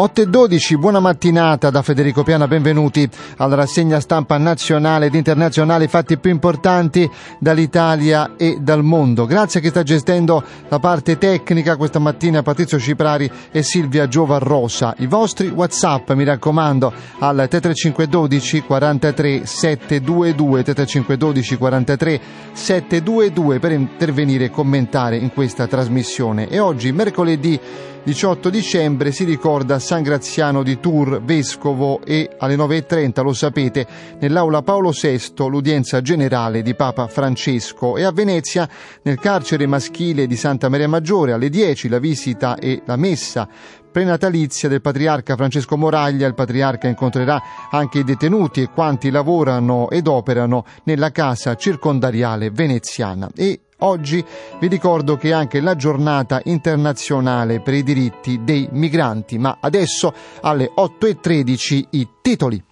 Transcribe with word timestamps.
8 0.00 0.20
e 0.20 0.26
12, 0.26 0.78
buona 0.78 1.00
mattinata 1.00 1.70
da 1.70 1.82
Federico 1.82 2.22
Piana, 2.22 2.46
benvenuti 2.46 3.10
alla 3.38 3.56
rassegna 3.56 3.98
stampa 3.98 4.38
nazionale 4.38 5.06
ed 5.06 5.14
internazionale, 5.14 5.88
fatti 5.88 6.18
più 6.18 6.30
importanti 6.30 7.10
dall'Italia 7.40 8.36
e 8.36 8.58
dal 8.60 8.84
mondo. 8.84 9.26
Grazie 9.26 9.58
a 9.58 9.62
chi 9.64 9.70
sta 9.70 9.82
gestendo 9.82 10.40
la 10.68 10.78
parte 10.78 11.18
tecnica 11.18 11.74
questa 11.76 11.98
mattina 11.98 12.44
Patrizio 12.44 12.78
Ciprari 12.78 13.28
e 13.50 13.64
Silvia 13.64 14.06
Giovarrosa. 14.06 14.94
I 14.98 15.08
vostri 15.08 15.48
WhatsApp, 15.48 16.12
mi 16.12 16.22
raccomando, 16.22 16.92
al 17.18 17.48
3512 17.48 18.62
43 18.62 19.46
722 19.46 20.62
3512 20.62 21.56
43 21.56 22.20
722 22.52 23.58
per 23.58 23.72
intervenire 23.72 24.44
e 24.44 24.50
commentare 24.50 25.16
in 25.16 25.32
questa 25.32 25.66
trasmissione. 25.66 26.48
E 26.48 26.60
oggi, 26.60 26.92
mercoledì 26.92 27.58
18 28.04 28.48
dicembre, 28.48 29.12
si 29.12 29.24
ricorda 29.24 29.78
San 29.78 30.02
Graziano 30.02 30.62
di 30.62 30.80
Tours, 30.80 31.20
vescovo, 31.22 32.00
e 32.04 32.30
alle 32.38 32.56
9.30, 32.56 33.22
lo 33.22 33.32
sapete, 33.34 33.86
nell'aula 34.20 34.62
Paolo 34.62 34.90
VI 34.90 35.20
l'udienza 35.48 36.00
generale 36.00 36.62
di 36.62 36.74
Papa 36.74 37.06
Francesco 37.06 37.96
e 37.96 38.04
a 38.04 38.12
Venezia, 38.12 38.68
nel 39.02 39.18
carcere 39.18 39.66
maschile 39.66 40.26
di 40.26 40.36
Santa 40.36 40.68
Maria 40.68 40.88
Maggiore, 40.88 41.32
alle 41.32 41.50
10 41.50 41.88
la 41.88 41.98
visita 41.98 42.56
e 42.56 42.82
la 42.86 42.96
messa 42.96 43.46
prenatalizia 43.90 44.68
del 44.68 44.80
patriarca 44.80 45.36
Francesco 45.36 45.76
Moraglia. 45.76 46.26
Il 46.26 46.34
patriarca 46.34 46.88
incontrerà 46.88 47.42
anche 47.70 48.00
i 48.00 48.04
detenuti 48.04 48.62
e 48.62 48.70
quanti 48.70 49.10
lavorano 49.10 49.90
ed 49.90 50.06
operano 50.06 50.64
nella 50.84 51.10
casa 51.10 51.56
circondariale 51.56 52.50
veneziana. 52.50 53.28
E 53.34 53.60
Oggi 53.80 54.24
vi 54.58 54.66
ricordo 54.66 55.16
che 55.16 55.28
è 55.28 55.32
anche 55.32 55.60
la 55.60 55.76
giornata 55.76 56.40
internazionale 56.44 57.60
per 57.60 57.74
i 57.74 57.84
diritti 57.84 58.40
dei 58.42 58.68
migranti, 58.72 59.38
ma 59.38 59.58
adesso 59.60 60.12
alle 60.40 60.72
8.13 60.76 61.84
i 61.90 62.08
titoli. 62.20 62.64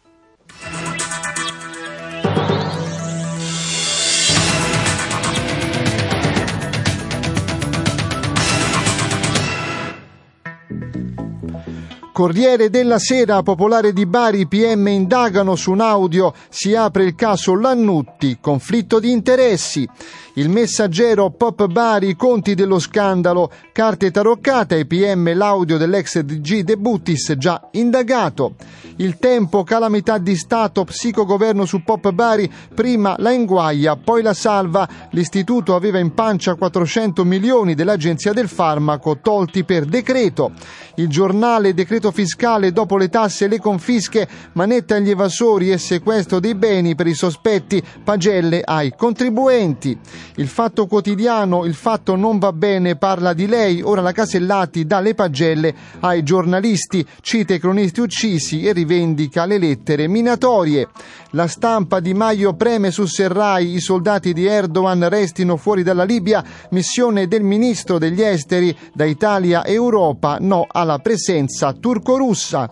Corriere 12.16 12.70
della 12.70 12.98
Sera, 12.98 13.42
Popolare 13.42 13.92
di 13.92 14.06
Bari, 14.06 14.48
PM 14.48 14.86
indagano 14.86 15.54
su 15.54 15.70
un 15.70 15.82
audio, 15.82 16.32
si 16.48 16.74
apre 16.74 17.04
il 17.04 17.14
caso 17.14 17.54
Lannutti, 17.54 18.38
conflitto 18.41 18.98
di 18.98 19.12
interessi. 19.12 19.86
Il 20.38 20.50
messaggero 20.50 21.30
Pop 21.30 21.66
Bari, 21.66 22.14
conti 22.14 22.54
dello 22.54 22.78
scandalo, 22.78 23.50
carte 23.72 24.10
taroccate, 24.10 24.84
PM 24.84 25.34
l'audio 25.34 25.78
dell'ex 25.78 26.18
DG 26.18 26.60
De 26.60 26.76
Buttis 26.76 27.32
già 27.38 27.68
indagato. 27.70 28.54
Il 28.96 29.16
tempo, 29.18 29.62
calamità 29.62 30.18
di 30.18 30.36
Stato, 30.36 30.84
psicogoverno 30.84 31.64
su 31.64 31.82
Pop 31.82 32.10
Bari, 32.12 32.52
prima 32.74 33.14
la 33.18 33.30
inguaia, 33.30 33.96
poi 33.96 34.20
la 34.20 34.34
salva. 34.34 34.86
L'istituto 35.10 35.74
aveva 35.74 35.98
in 35.98 36.12
pancia 36.12 36.54
400 36.54 37.24
milioni 37.24 37.74
dell'Agenzia 37.74 38.34
del 38.34 38.48
Farmaco 38.48 39.19
tolti 39.22 39.64
per 39.64 39.86
decreto. 39.86 40.52
Il 40.96 41.08
giornale 41.08 41.72
decreto 41.75 42.10
fiscale 42.10 42.72
dopo 42.72 42.98
le 42.98 43.08
tasse 43.08 43.46
e 43.46 43.48
le 43.48 43.58
confische, 43.58 44.28
manetta 44.52 44.96
agli 44.96 45.10
evasori 45.10 45.70
e 45.70 45.78
sequestro 45.78 46.41
dei 46.41 46.54
beni 46.54 46.94
per 46.94 47.06
i 47.06 47.14
sospetti, 47.14 47.82
pagelle 48.02 48.62
ai 48.62 48.94
contribuenti. 48.96 49.98
Il 50.34 50.48
fatto 50.48 50.87
quotidiano, 50.87 51.64
il 51.64 51.75
fatto 51.75 52.16
non 52.16 52.38
va 52.38 52.53
bene, 52.53 52.97
parla 52.97 53.32
di 53.32 53.47
lei, 53.47 53.81
ora 53.81 54.00
la 54.00 54.12
Casellati 54.12 54.84
dà 54.84 55.00
le 55.00 55.14
pagelle 55.14 55.75
ai 56.00 56.22
giornalisti, 56.22 57.06
cita 57.22 57.54
i 57.54 57.59
cronisti 57.59 58.00
uccisi 58.00 58.64
e 58.64 58.72
rivendica 58.72 59.47
le 59.47 59.59
lettere 59.59 60.09
minatorie. 60.09 60.88
La 61.31 61.47
stampa 61.47 62.00
di 62.00 62.14
Maio 62.14 62.54
preme 62.54 62.91
su 62.91 63.06
Serrai, 63.06 63.75
i 63.75 63.81
soldati 63.81 64.32
di 64.32 64.47
Erdogan 64.47 65.09
restino 65.09 65.56
fuori 65.56 65.82
dalla 65.82 66.04
Libia, 66.04 66.44
missione 66.70 67.28
del 67.28 67.43
ministro 67.43 67.98
degli 67.98 68.22
esteri 68.22 68.76
da 68.93 69.04
Italia 69.04 69.62
e 69.62 69.72
Europa, 69.72 70.38
no 70.41 70.66
alla 70.69 70.98
presenza 70.98 71.72
turco-russa. 71.72 72.70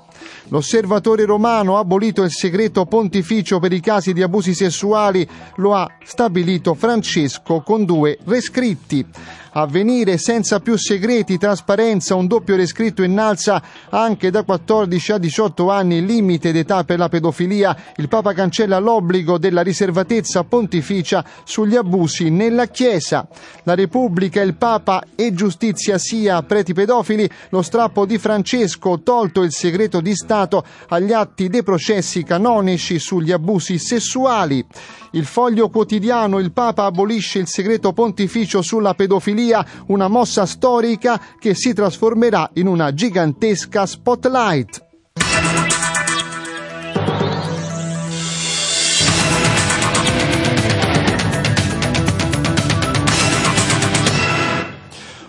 L'osservatore 0.48 1.24
romano 1.24 1.76
ha 1.76 1.80
abolito 1.80 2.22
il 2.22 2.30
segreto 2.30 2.86
pontificio 2.86 3.58
per 3.58 3.72
i 3.72 3.80
casi 3.80 4.12
di 4.12 4.22
abusi 4.22 4.54
sessuali, 4.54 5.28
lo 5.56 5.74
ha 5.74 5.86
stabilito 6.02 6.74
Francesco 6.74 7.43
con 7.44 7.84
due 7.84 8.18
rescritti 8.24 9.06
avvenire 9.54 10.18
senza 10.18 10.60
più 10.60 10.76
segreti, 10.76 11.38
trasparenza, 11.38 12.14
un 12.14 12.26
doppio 12.26 12.56
rescritto 12.56 13.02
innalza 13.02 13.62
anche 13.90 14.30
da 14.30 14.42
14 14.42 15.12
a 15.12 15.18
18 15.18 15.70
anni 15.70 15.96
il 15.96 16.04
limite 16.04 16.52
d'età 16.52 16.84
per 16.84 16.98
la 16.98 17.08
pedofilia. 17.08 17.76
Il 17.96 18.08
Papa 18.08 18.32
cancella 18.32 18.78
l'obbligo 18.78 19.38
della 19.38 19.62
riservatezza 19.62 20.44
pontificia 20.44 21.24
sugli 21.44 21.76
abusi 21.76 22.30
nella 22.30 22.66
Chiesa. 22.66 23.26
La 23.64 23.74
Repubblica, 23.74 24.40
il 24.42 24.54
Papa 24.54 25.02
e 25.14 25.32
giustizia 25.32 25.98
sia 25.98 26.42
preti 26.42 26.72
pedofili, 26.72 27.28
lo 27.50 27.62
strappo 27.62 28.06
di 28.06 28.18
Francesco, 28.18 29.00
tolto 29.02 29.42
il 29.42 29.52
segreto 29.52 30.00
di 30.00 30.14
Stato 30.14 30.64
agli 30.88 31.12
atti 31.12 31.48
dei 31.48 31.62
processi 31.62 32.24
canonici 32.24 32.98
sugli 32.98 33.32
abusi 33.32 33.78
sessuali. 33.78 34.64
Il 35.12 35.26
foglio 35.26 35.68
quotidiano, 35.68 36.40
il 36.40 36.50
Papa 36.50 36.86
abolisce 36.86 37.38
il 37.38 37.46
segreto 37.46 37.92
pontificio 37.92 38.62
sulla 38.62 38.94
pedofilia, 38.94 39.43
una 39.86 40.08
mossa 40.08 40.46
storica 40.46 41.20
che 41.38 41.54
si 41.54 41.72
trasformerà 41.72 42.50
in 42.54 42.66
una 42.68 42.94
gigantesca 42.94 43.84
spotlight. 43.86 44.84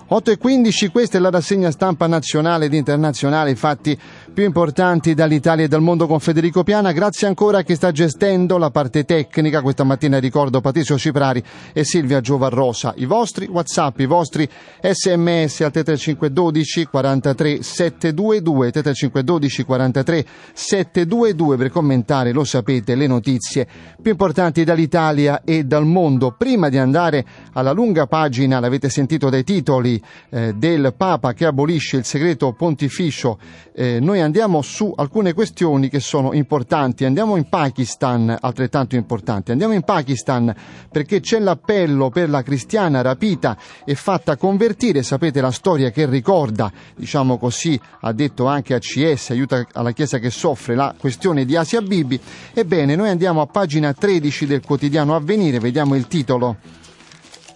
8 0.08 0.32
e 0.32 0.38
15, 0.38 0.90
questa 0.90 1.18
è 1.18 1.20
la 1.20 1.32
rassegna 1.32 1.72
stampa 1.72 2.06
nazionale 2.06 2.66
ed 2.66 2.74
internazionale, 2.74 3.52
i 3.52 3.56
fatti 3.56 4.00
più 4.36 4.44
importanti 4.44 5.14
dall'Italia 5.14 5.64
e 5.64 5.68
dal 5.70 5.82
mondo 5.82 6.08
con 6.08 6.20
Federico 6.20 6.62
Piana. 6.62 6.92
Grazie 6.92 7.26
ancora 7.26 7.60
a 7.60 7.62
chi 7.62 7.74
sta 7.74 7.94
gestendo 7.94 8.58
la 8.58 8.70
parte 8.70 9.06
tecnica. 9.06 9.62
Questa 9.62 9.86
mattina 9.86 10.20
ricordo 10.20 10.60
Patrizio 10.60 10.98
Ciprari 10.98 11.42
e 11.72 11.86
Silvia 11.86 12.20
Giovarrosa. 12.20 12.94
I 12.98 13.06
vostri 13.06 13.48
WhatsApp, 13.48 13.98
i 14.00 14.06
vostri 14.06 14.48
sms 14.82 15.62
al 15.62 15.72
3512 15.72 16.86
43 16.86 17.64
722, 17.64 18.72
3512 18.72 19.64
43 19.64 20.26
722 20.52 21.56
per 21.56 21.70
commentare, 21.70 22.34
lo 22.34 22.44
sapete, 22.44 22.96
le 22.96 23.08
notizie 23.08 23.66
più 24.02 24.12
importanti 24.12 24.66
dall'Italia 24.66 25.44
e 25.46 25.64
dal 25.64 25.86
mondo. 25.86 26.36
Prima 26.38 26.68
di 26.68 26.78
andare 26.78 27.26
alla 27.54 27.72
lunga 27.72 28.06
pagina, 28.06 28.60
l'avete 28.60 28.90
sentito 28.90 29.30
dai 29.30 29.46
titoli, 29.46 30.02
eh, 30.30 30.52
del 30.58 30.94
Papa 30.98 31.32
che 31.32 31.46
abolisce 31.46 31.96
il 31.96 32.04
segreto 32.04 32.52
pontificio, 32.52 33.40
eh, 33.74 34.00
noi 34.02 34.24
andiamo 34.26 34.62
su 34.62 34.92
alcune 34.96 35.34
questioni 35.34 35.88
che 35.88 36.00
sono 36.00 36.34
importanti. 36.34 37.06
Andiamo 37.06 37.38
in 37.38 37.48
Pakistan, 37.48 38.36
altrettanto 38.40 38.96
importanti. 38.96 39.52
Andiamo 39.52 39.74
in 39.74 39.84
Pakistan 39.84 40.54
perché 40.92 41.22
c'è 41.22 41.40
l'appello 41.40 42.10
per 42.10 42.30
la 42.30 42.44
cristiana 42.44 43.02
rapita 43.02 43.58
e 43.86 43.96
fatta 43.96 44.36
convertire. 44.36 45.04
Sapete 45.04 45.40
la 45.40 45.52
storia 45.52 45.92
che 45.92 46.06
ricorda, 46.06 46.72
diciamo 46.96 47.38
così, 47.38 47.80
ha 48.02 48.12
detto 48.12 48.48
anche 48.48 48.74
a 48.74 48.80
CS, 48.80 49.30
aiuta 49.30 49.66
alla 49.72 49.92
Chiesa 49.92 50.20
che 50.20 50.30
soffre, 50.30 50.76
la 50.76 50.94
questione 50.98 51.46
di 51.46 51.56
Asia 51.56 51.82
Bibi. 51.82 52.20
Ebbene, 52.54 52.96
noi 52.96 53.10
andiamo 53.10 53.42
a 53.42 53.46
pagina 53.46 53.94
13 53.94 54.46
del 54.46 54.62
quotidiano 54.62 55.16
Avvenire, 55.16 55.60
vediamo 55.60 55.96
il 55.96 56.08
titolo. 56.08 56.58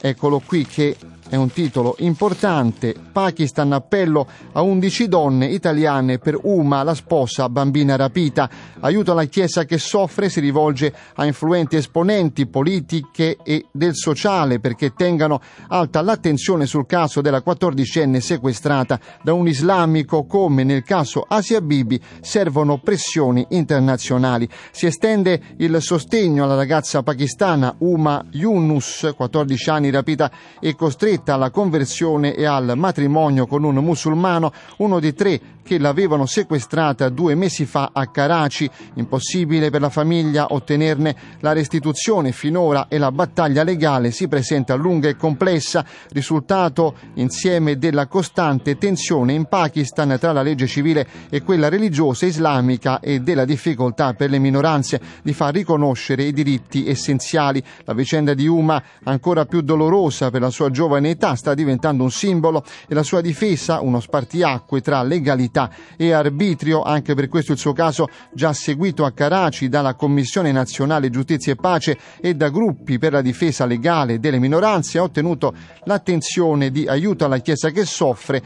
Eccolo 0.01 0.39
qui 0.39 0.66
che 0.66 0.95
è 1.30 1.36
un 1.36 1.52
titolo 1.52 1.96
importante. 2.00 2.96
Pakistan 3.12 3.72
appello 3.72 4.28
a 4.54 4.62
11 4.62 5.08
donne 5.08 5.46
italiane 5.46 6.18
per 6.18 6.38
Uma, 6.42 6.81
la 6.81 6.96
sposa 6.96 7.48
bambina 7.50 7.96
rapita. 7.96 8.50
Aiuto 8.80 9.12
alla 9.12 9.26
Chiesa 9.26 9.64
che 9.66 9.78
soffre 9.78 10.30
si 10.30 10.40
rivolge 10.40 10.92
a 11.16 11.26
influenti 11.26 11.76
esponenti 11.76 12.48
politiche 12.48 13.38
e 13.44 13.68
del 13.72 13.96
sociale 13.96 14.60
perché 14.60 14.94
tengano 14.94 15.40
alta 15.68 16.02
l'attenzione 16.02 16.66
sul 16.66 16.88
caso 16.88 17.22
della 17.22 17.44
14enne 17.46 18.18
sequestrata 18.18 19.00
da 19.22 19.34
un 19.34 19.48
islamico 19.48 20.26
come 20.26 20.64
nel 20.64 20.84
caso 20.84 21.26
Asia 21.28 21.62
Bibi 21.62 22.02
servono 22.22 22.80
pressioni 22.80 23.46
internazionali. 23.50 24.50
Si 24.72 24.88
estende 24.88 25.40
il 25.58 25.80
sostegno 25.80 26.44
alla 26.44 26.56
ragazza 26.56 27.04
pakistana 27.04 27.76
Uma 27.80 28.26
Yunus, 28.31 29.14
14 29.16 29.70
anni 29.70 29.92
rapita 29.92 30.31
e 30.60 30.76
costretta 30.76 31.18
costretta 31.19 31.33
alla 31.33 31.50
conversione 31.50 32.33
e 32.33 32.45
al 32.45 32.74
matrimonio 32.75 33.45
con 33.45 33.63
un 33.63 33.75
musulmano, 33.75 34.51
uno 34.77 35.00
dei 35.00 35.13
tre 35.13 35.39
che 35.69 35.77
l'avevano 35.77 36.25
sequestrata 36.25 37.10
due 37.10 37.36
mesi 37.36 37.66
fa 37.66 37.92
a 37.94 38.07
Karachi. 38.07 38.68
Impossibile 38.95 39.69
per 39.69 39.81
la 39.81 39.89
famiglia 39.89 40.48
ottenerne 40.50 41.16
la 41.42 41.54
restituzione 41.54 42.31
finora 42.31 42.88
e 42.88 42.98
la 42.98 43.12
battaglia 43.12 43.62
legale 43.62 44.10
si 44.10 44.27
presenta 44.27 44.74
lunga 44.74 45.10
e 45.10 45.16
complessa, 45.16 45.86
risultato 46.12 46.95
insieme 47.16 47.77
della 47.77 48.07
costante 48.07 48.80
tensione 48.80 49.33
in 49.33 49.45
Pakistan 49.45 50.18
tra 50.19 50.31
la 50.31 50.42
legge 50.42 50.66
civile 50.66 51.06
e 51.30 51.44
quella 51.44 51.69
religiosa 51.69 52.25
islamica 52.25 53.00
e 53.00 53.19
della 53.19 53.45
difficoltà 53.45 54.13
per 54.13 54.31
le 54.31 54.39
minoranze 54.39 55.00
di 55.21 55.33
far 55.33 55.54
riconoscere 55.54 56.24
i 56.24 56.33
diritti 56.33 56.89
essenziali. 56.89 57.63
La 57.83 57.94
vicenda 57.94 58.33
di 58.33 58.48
Uma, 58.48 58.81
ancora 59.04 59.45
più 59.45 59.62
dolorosa 59.62 60.31
per 60.31 60.42
la 60.42 60.50
sua 60.50 60.71
giovane 60.71 61.08
età, 61.09 61.35
sta 61.35 61.53
diventando 61.53 62.03
un 62.03 62.11
simbolo 62.11 62.63
e 62.88 62.94
la 62.94 63.03
sua 63.03 63.21
difesa 63.21 63.81
uno 63.81 64.00
spartiacque 64.00 64.81
tra 64.81 65.03
legalità 65.03 65.69
e 65.97 66.11
arbitrio, 66.11 66.81
anche 66.81 67.13
per 67.13 67.27
questo 67.27 67.51
il 67.51 67.57
suo 67.57 67.73
caso 67.73 68.07
già 68.33 68.53
seguito 68.53 69.06
a 69.06 69.11
Karachi 69.11 69.69
dalla 69.69 69.95
Commissione 69.95 70.51
Nazionale 70.51 71.09
Giustizia 71.09 71.53
e 71.53 71.56
Pace 71.56 71.97
e 72.19 72.35
da 72.35 72.50
gruppi 72.50 72.97
per 72.97 73.13
la 73.13 73.21
difesa 73.21 73.65
legale 73.65 74.19
delle 74.19 74.39
minoranze, 74.39 74.97
ha 74.97 75.03
ottenuto 75.03 75.53
l'attenzione 75.83 76.71
di 76.71 76.88
aiuto 76.88 77.25
alla 77.25 77.39
Chiesa 77.39 77.69
che 77.69 77.85
soffre, 77.85 78.41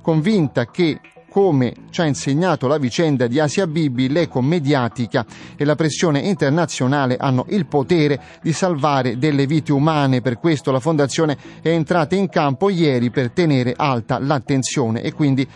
convinta 0.00 0.66
che 0.66 1.00
come 1.28 1.74
ci 1.90 2.00
ha 2.00 2.06
insegnato 2.06 2.66
la 2.66 2.78
vicenda 2.78 3.26
di 3.26 3.38
Asia 3.38 3.66
Bibi, 3.66 4.08
l'eco 4.08 4.40
mediatica 4.40 5.24
e 5.56 5.64
la 5.64 5.74
pressione 5.74 6.20
internazionale 6.20 7.16
hanno 7.18 7.46
il 7.48 7.66
potere 7.66 8.20
di 8.42 8.52
salvare 8.52 9.18
delle 9.18 9.46
vite 9.46 9.72
umane. 9.72 10.20
Per 10.20 10.38
questo 10.38 10.70
la 10.70 10.80
Fondazione 10.80 11.36
è 11.60 11.68
entrata 11.68 12.14
in 12.14 12.28
campo 12.28 12.70
ieri 12.70 13.10
per 13.10 13.30
tenere 13.30 13.74
alta 13.76 14.18
l'attenzione 14.18 15.02
e 15.02 15.12
quindi 15.12 15.46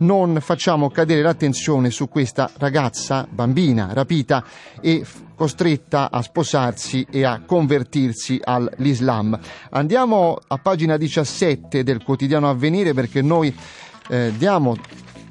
non 0.00 0.38
facciamo 0.40 0.88
cadere 0.90 1.22
l'attenzione 1.22 1.90
su 1.90 2.08
questa 2.08 2.50
ragazza, 2.56 3.26
bambina, 3.30 3.90
rapita 3.92 4.44
e 4.80 5.04
costretta 5.34 6.10
a 6.10 6.22
sposarsi 6.22 7.06
e 7.10 7.24
a 7.24 7.42
convertirsi 7.44 8.40
all'Islam. 8.42 9.38
Andiamo 9.70 10.38
a 10.46 10.58
pagina 10.58 10.96
17 10.96 11.82
del 11.82 12.02
quotidiano 12.02 12.48
Avvenire 12.48 12.92
perché 12.92 13.22
noi 13.22 13.54
eh, 14.08 14.32
diamo 14.36 14.76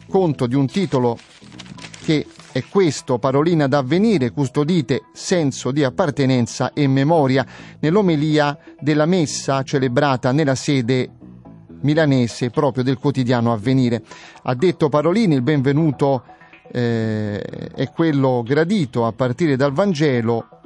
conto 0.10 0.48
di 0.48 0.56
un 0.56 0.66
titolo 0.66 1.18
che 2.04 2.26
è 2.52 2.64
questo, 2.68 3.20
parolina 3.20 3.68
d'avvenire, 3.68 4.32
custodite 4.32 5.04
senso 5.14 5.72
di 5.72 5.84
appartenenza 5.84 6.74
e 6.74 6.88
memoria, 6.88 7.46
nell'omelia 7.80 8.58
della 8.80 9.06
messa 9.06 9.62
celebrata 9.62 10.32
nella 10.32 10.56
sede 10.56 11.12
milanese 11.82 12.50
proprio 12.50 12.84
del 12.84 12.98
quotidiano 12.98 13.54
Avvenire. 13.54 14.02
Ha 14.44 14.56
detto 14.56 14.90
Parolini 14.90 15.36
il 15.36 15.44
benvenuto 15.44 16.24
eh, 16.72 17.40
è 17.40 17.90
quello 17.92 18.44
gradito 18.46 19.06
a 19.06 19.12
partire 19.12 19.56
dal 19.56 19.72
Vangelo 19.72 20.59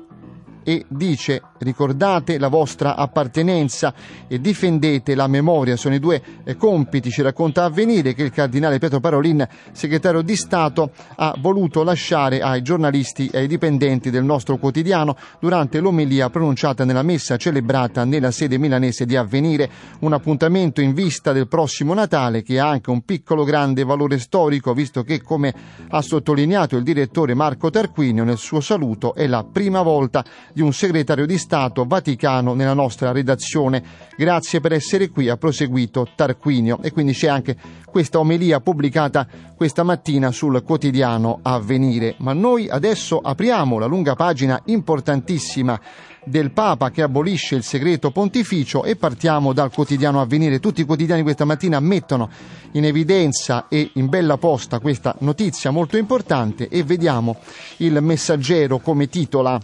e 0.63 0.85
dice 0.87 1.41
ricordate 1.59 2.37
la 2.37 2.47
vostra 2.47 2.95
appartenenza 2.95 3.93
e 4.27 4.39
difendete 4.39 5.15
la 5.15 5.27
memoria. 5.27 5.75
Sono 5.75 5.95
i 5.95 5.99
due 5.99 6.21
eh, 6.43 6.55
compiti, 6.55 7.09
ci 7.09 7.21
racconta 7.21 7.63
Avvenire, 7.63 8.13
che 8.13 8.23
il 8.23 8.31
cardinale 8.31 8.79
Pietro 8.79 8.99
Parolin, 8.99 9.47
segretario 9.71 10.21
di 10.21 10.35
Stato, 10.35 10.91
ha 11.15 11.35
voluto 11.39 11.83
lasciare 11.83 12.41
ai 12.41 12.61
giornalisti 12.61 13.27
e 13.27 13.39
ai 13.39 13.47
dipendenti 13.47 14.09
del 14.09 14.23
nostro 14.23 14.57
quotidiano 14.57 15.15
durante 15.39 15.79
l'omelia 15.79 16.29
pronunciata 16.29 16.85
nella 16.85 17.03
messa 17.03 17.37
celebrata 17.37 18.03
nella 18.03 18.31
sede 18.31 18.57
milanese 18.57 19.05
di 19.05 19.15
Avvenire, 19.15 19.69
un 19.99 20.13
appuntamento 20.13 20.81
in 20.81 20.93
vista 20.93 21.31
del 21.31 21.47
prossimo 21.47 21.93
Natale 21.93 22.43
che 22.43 22.59
ha 22.59 22.67
anche 22.69 22.89
un 22.89 23.01
piccolo 23.01 23.43
grande 23.43 23.83
valore 23.83 24.19
storico, 24.19 24.73
visto 24.73 25.03
che, 25.03 25.21
come 25.21 25.53
ha 25.89 26.01
sottolineato 26.01 26.75
il 26.75 26.83
direttore 26.83 27.33
Marco 27.33 27.69
Tarquinio 27.69 28.23
nel 28.23 28.37
suo 28.37 28.59
saluto, 28.59 29.13
è 29.13 29.27
la 29.27 29.43
prima 29.43 29.81
volta 29.81 30.23
di 30.53 30.61
un 30.61 30.71
segretario 30.71 31.25
di 31.25 31.37
Stato 31.37 31.85
Vaticano 31.85 32.53
nella 32.53 32.73
nostra 32.73 33.11
redazione. 33.11 33.83
Grazie 34.15 34.61
per 34.61 34.73
essere 34.73 35.09
qui, 35.09 35.27
ha 35.27 35.37
proseguito 35.37 36.07
Tarquinio. 36.15 36.79
E 36.81 36.91
quindi 36.91 37.13
c'è 37.13 37.27
anche 37.27 37.57
questa 37.85 38.19
omelia 38.19 38.59
pubblicata 38.59 39.27
questa 39.55 39.83
mattina 39.83 40.31
sul 40.31 40.61
quotidiano 40.63 41.39
Avvenire. 41.41 42.15
Ma 42.19 42.33
noi 42.33 42.69
adesso 42.69 43.19
apriamo 43.19 43.79
la 43.79 43.85
lunga 43.85 44.15
pagina 44.15 44.61
importantissima 44.65 45.79
del 46.25 46.51
Papa 46.51 46.89
che 46.89 47.01
abolisce 47.01 47.55
il 47.55 47.63
segreto 47.63 48.11
pontificio 48.11 48.83
e 48.83 48.95
partiamo 48.95 49.53
dal 49.53 49.71
quotidiano 49.71 50.21
Avvenire. 50.21 50.59
Tutti 50.59 50.81
i 50.81 50.85
quotidiani 50.85 51.21
questa 51.21 51.45
mattina 51.45 51.79
mettono 51.79 52.29
in 52.71 52.85
evidenza 52.85 53.67
e 53.67 53.91
in 53.95 54.07
bella 54.07 54.37
posta 54.37 54.79
questa 54.79 55.15
notizia 55.19 55.71
molto 55.71 55.97
importante 55.97 56.69
e 56.69 56.83
vediamo 56.83 57.37
il 57.77 58.01
messaggero 58.01 58.79
come 58.79 59.07
titola 59.07 59.59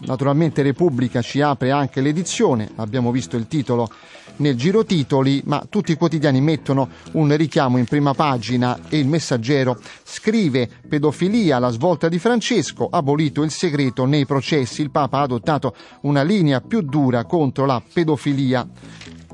Naturalmente 0.00 0.62
Repubblica 0.62 1.22
ci 1.22 1.40
apre 1.40 1.70
anche 1.70 2.00
l'edizione, 2.00 2.70
abbiamo 2.76 3.10
visto 3.10 3.36
il 3.36 3.48
titolo 3.48 3.90
nel 4.36 4.54
giro 4.54 4.84
titoli, 4.84 5.42
ma 5.46 5.66
tutti 5.68 5.92
i 5.92 5.96
quotidiani 5.96 6.40
mettono 6.40 6.88
un 7.12 7.34
richiamo 7.36 7.78
in 7.78 7.86
prima 7.86 8.14
pagina 8.14 8.78
e 8.88 8.98
il 8.98 9.08
messaggero 9.08 9.80
scrive 10.04 10.68
pedofilia, 10.88 11.58
la 11.58 11.70
svolta 11.70 12.08
di 12.08 12.18
Francesco, 12.18 12.88
abolito 12.90 13.42
il 13.42 13.50
segreto 13.50 14.04
nei 14.04 14.26
processi, 14.26 14.82
il 14.82 14.90
Papa 14.90 15.18
ha 15.18 15.22
adottato 15.22 15.74
una 16.02 16.22
linea 16.22 16.60
più 16.60 16.82
dura 16.82 17.24
contro 17.24 17.66
la 17.66 17.82
pedofilia. 17.92 18.66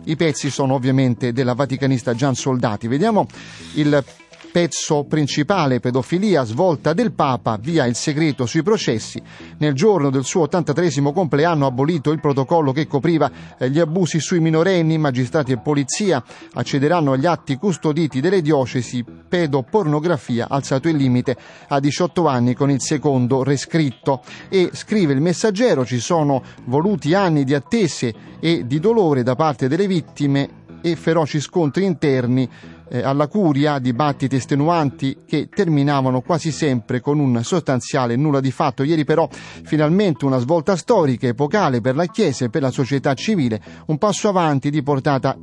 I 0.06 0.17
pezzi 0.17 0.50
sono 0.50 0.75
ovviamente 0.75 1.32
della 1.32 1.55
vaticanista 1.55 2.14
Gian 2.14 2.34
Soldati. 2.34 2.88
Vediamo 2.88 3.26
il 3.75 4.05
pezzo 4.54 5.02
principale, 5.02 5.80
pedofilia, 5.80 6.44
svolta 6.44 6.92
del 6.92 7.12
Papa, 7.12 7.58
via 7.60 7.86
il 7.86 7.96
segreto 7.96 8.46
sui 8.46 8.62
processi. 8.62 9.20
Nel 9.58 9.72
giorno 9.72 10.10
del 10.10 10.22
suo 10.22 10.42
83 10.42 10.90
compleanno 11.12 11.64
ha 11.64 11.70
abolito 11.70 12.12
il 12.12 12.20
protocollo 12.20 12.70
che 12.70 12.86
copriva 12.86 13.28
eh, 13.58 13.68
gli 13.68 13.80
abusi 13.80 14.20
sui 14.20 14.38
minorenni, 14.38 14.96
magistrati 14.96 15.50
e 15.50 15.58
polizia 15.58 16.22
accederanno 16.52 17.10
agli 17.10 17.26
atti 17.26 17.56
custoditi 17.56 18.20
delle 18.20 18.42
diocesi, 18.42 19.04
pedopornografia, 19.28 20.46
alzato 20.48 20.88
il 20.88 20.94
limite 20.98 21.36
a 21.66 21.80
18 21.80 22.28
anni 22.28 22.54
con 22.54 22.70
il 22.70 22.80
secondo 22.80 23.42
rescritto. 23.42 24.22
E 24.48 24.70
scrive 24.72 25.14
il 25.14 25.20
messaggero, 25.20 25.84
ci 25.84 25.98
sono 25.98 26.44
voluti 26.67 27.12
anni 27.12 27.43
di 27.43 27.55
attese 27.55 28.14
e 28.38 28.64
di 28.69 28.79
dolore 28.79 29.24
da 29.24 29.34
parte 29.34 29.67
delle 29.67 29.88
vittime 29.88 30.62
e 30.81 30.96
feroci 30.96 31.40
scontri 31.40 31.86
interni 31.86 32.46
eh, 32.88 33.03
alla 33.03 33.29
curia, 33.29 33.79
dibattiti 33.79 34.36
estenuanti 34.36 35.19
che 35.26 35.48
terminavano 35.48 36.20
quasi 36.20 36.50
sempre 36.50 37.00
con 37.00 37.19
un 37.19 37.43
sostanziale 37.43 38.17
nulla 38.17 38.41
di 38.41 38.50
fatto. 38.50 38.82
Ieri 38.82 39.05
però 39.05 39.29
finalmente 39.31 40.24
una 40.24 40.38
svolta 40.38 40.76
storica, 40.76 41.26
epocale 41.26 41.81
per 41.81 41.94
la 41.94 42.06
Chiesa 42.06 42.44
e 42.44 42.50
per 42.50 42.62
la 42.62 42.70
società 42.70 43.14
civile, 43.14 43.60
un 43.86 43.98
passo 43.98 44.29
avanti 44.29 44.70
di 44.70 44.82
portata 44.82 45.36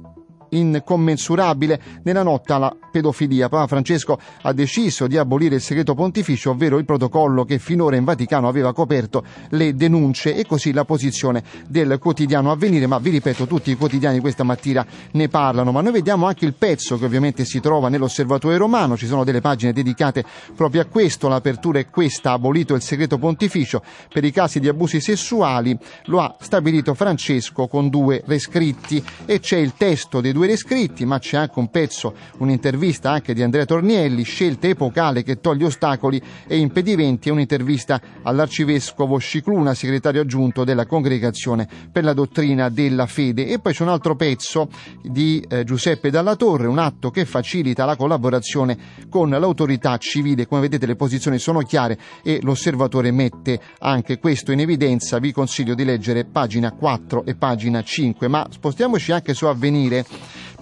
incommensurabile 0.49 1.81
nella 2.03 2.23
notte 2.23 2.53
alla 2.53 2.75
pedofilia. 2.91 3.49
Papa 3.49 3.67
Francesco 3.67 4.19
ha 4.41 4.53
deciso 4.53 5.07
di 5.07 5.17
abolire 5.17 5.55
il 5.55 5.61
segreto 5.61 5.95
pontificio, 5.95 6.51
ovvero 6.51 6.77
il 6.77 6.85
protocollo 6.85 7.45
che 7.45 7.57
finora 7.57 7.95
in 7.95 8.03
Vaticano 8.03 8.47
aveva 8.47 8.73
coperto 8.73 9.23
le 9.49 9.75
denunce 9.75 10.35
e 10.35 10.45
così 10.45 10.73
la 10.73 10.85
posizione 10.85 11.43
del 11.67 11.97
quotidiano 11.99 12.51
Avvenire, 12.51 12.87
ma 12.87 12.99
vi 12.99 13.09
ripeto, 13.09 13.47
tutti 13.47 13.71
i 13.71 13.75
quotidiani 13.75 14.19
questa 14.19 14.43
mattina 14.43 14.85
ne 15.11 15.29
parlano, 15.29 15.71
ma 15.71 15.81
noi 15.81 15.93
vediamo 15.93 16.27
anche 16.27 16.45
il 16.45 16.53
pezzo 16.53 16.97
che 16.97 17.05
ovviamente 17.05 17.45
si 17.45 17.59
trova 17.59 17.89
nell'Osservatore 17.89 18.57
Romano, 18.57 18.97
ci 18.97 19.07
sono 19.07 19.23
delle 19.23 19.41
pagine 19.41 19.73
dedicate 19.73 20.23
proprio 20.55 20.81
a 20.81 20.85
questo, 20.85 21.27
l'apertura 21.27 21.79
è 21.79 21.89
questa, 21.89 22.33
abolito 22.33 22.75
il 22.75 22.81
segreto 22.81 23.17
pontificio 23.17 23.81
per 24.11 24.23
i 24.25 24.31
casi 24.31 24.59
di 24.59 24.67
abusi 24.67 24.99
sessuali, 24.99 25.77
lo 26.05 26.19
ha 26.19 26.35
stabilito 26.39 26.93
Francesco 26.93 27.67
con 27.67 27.89
due 27.89 28.21
rescritti. 28.25 29.03
E 29.25 29.39
c'è 29.39 29.57
il 29.57 29.73
testo 29.77 30.19
dei 30.19 30.33
due 30.33 30.47
rescritti, 30.47 31.05
ma 31.05 31.19
c'è 31.19 31.37
anche 31.37 31.59
un 31.59 31.69
pezzo, 31.69 32.13
un'intervista 32.39 32.79
un'intervista 32.81 33.11
anche 33.11 33.33
di 33.35 33.43
Andrea 33.43 33.65
Tornielli, 33.65 34.23
scelta 34.23 34.67
epocale 34.67 35.21
che 35.21 35.39
toglie 35.39 35.65
ostacoli 35.65 36.19
e 36.47 36.57
impedimenti 36.57 37.29
e 37.29 37.31
un'intervista 37.31 38.01
all'arcivescovo 38.23 39.19
Scicluna, 39.19 39.75
segretario 39.75 40.21
aggiunto 40.21 40.63
della 40.63 40.87
Congregazione 40.87 41.67
per 41.91 42.03
la 42.03 42.13
dottrina 42.13 42.69
della 42.69 43.05
fede. 43.05 43.45
E 43.45 43.59
poi 43.59 43.73
c'è 43.73 43.83
un 43.83 43.89
altro 43.89 44.15
pezzo 44.15 44.69
di 45.03 45.45
eh, 45.47 45.63
Giuseppe 45.63 46.09
Dalla 46.09 46.35
Torre, 46.35 46.67
un 46.67 46.79
atto 46.79 47.11
che 47.11 47.25
facilita 47.25 47.85
la 47.85 47.95
collaborazione 47.95 48.77
con 49.09 49.29
l'autorità 49.29 49.97
civile. 49.97 50.47
Come 50.47 50.61
vedete 50.61 50.87
le 50.87 50.95
posizioni 50.95 51.37
sono 51.37 51.59
chiare 51.59 51.99
e 52.23 52.39
l'osservatore 52.41 53.11
mette 53.11 53.59
anche 53.79 54.17
questo 54.17 54.51
in 54.51 54.59
evidenza. 54.59 55.19
Vi 55.19 55.31
consiglio 55.31 55.75
di 55.75 55.83
leggere 55.83 56.25
pagina 56.25 56.71
4 56.71 57.25
e 57.25 57.35
pagina 57.35 57.83
5, 57.83 58.27
ma 58.27 58.47
spostiamoci 58.49 59.11
anche 59.11 59.35
su 59.35 59.45
Avvenire 59.45 60.05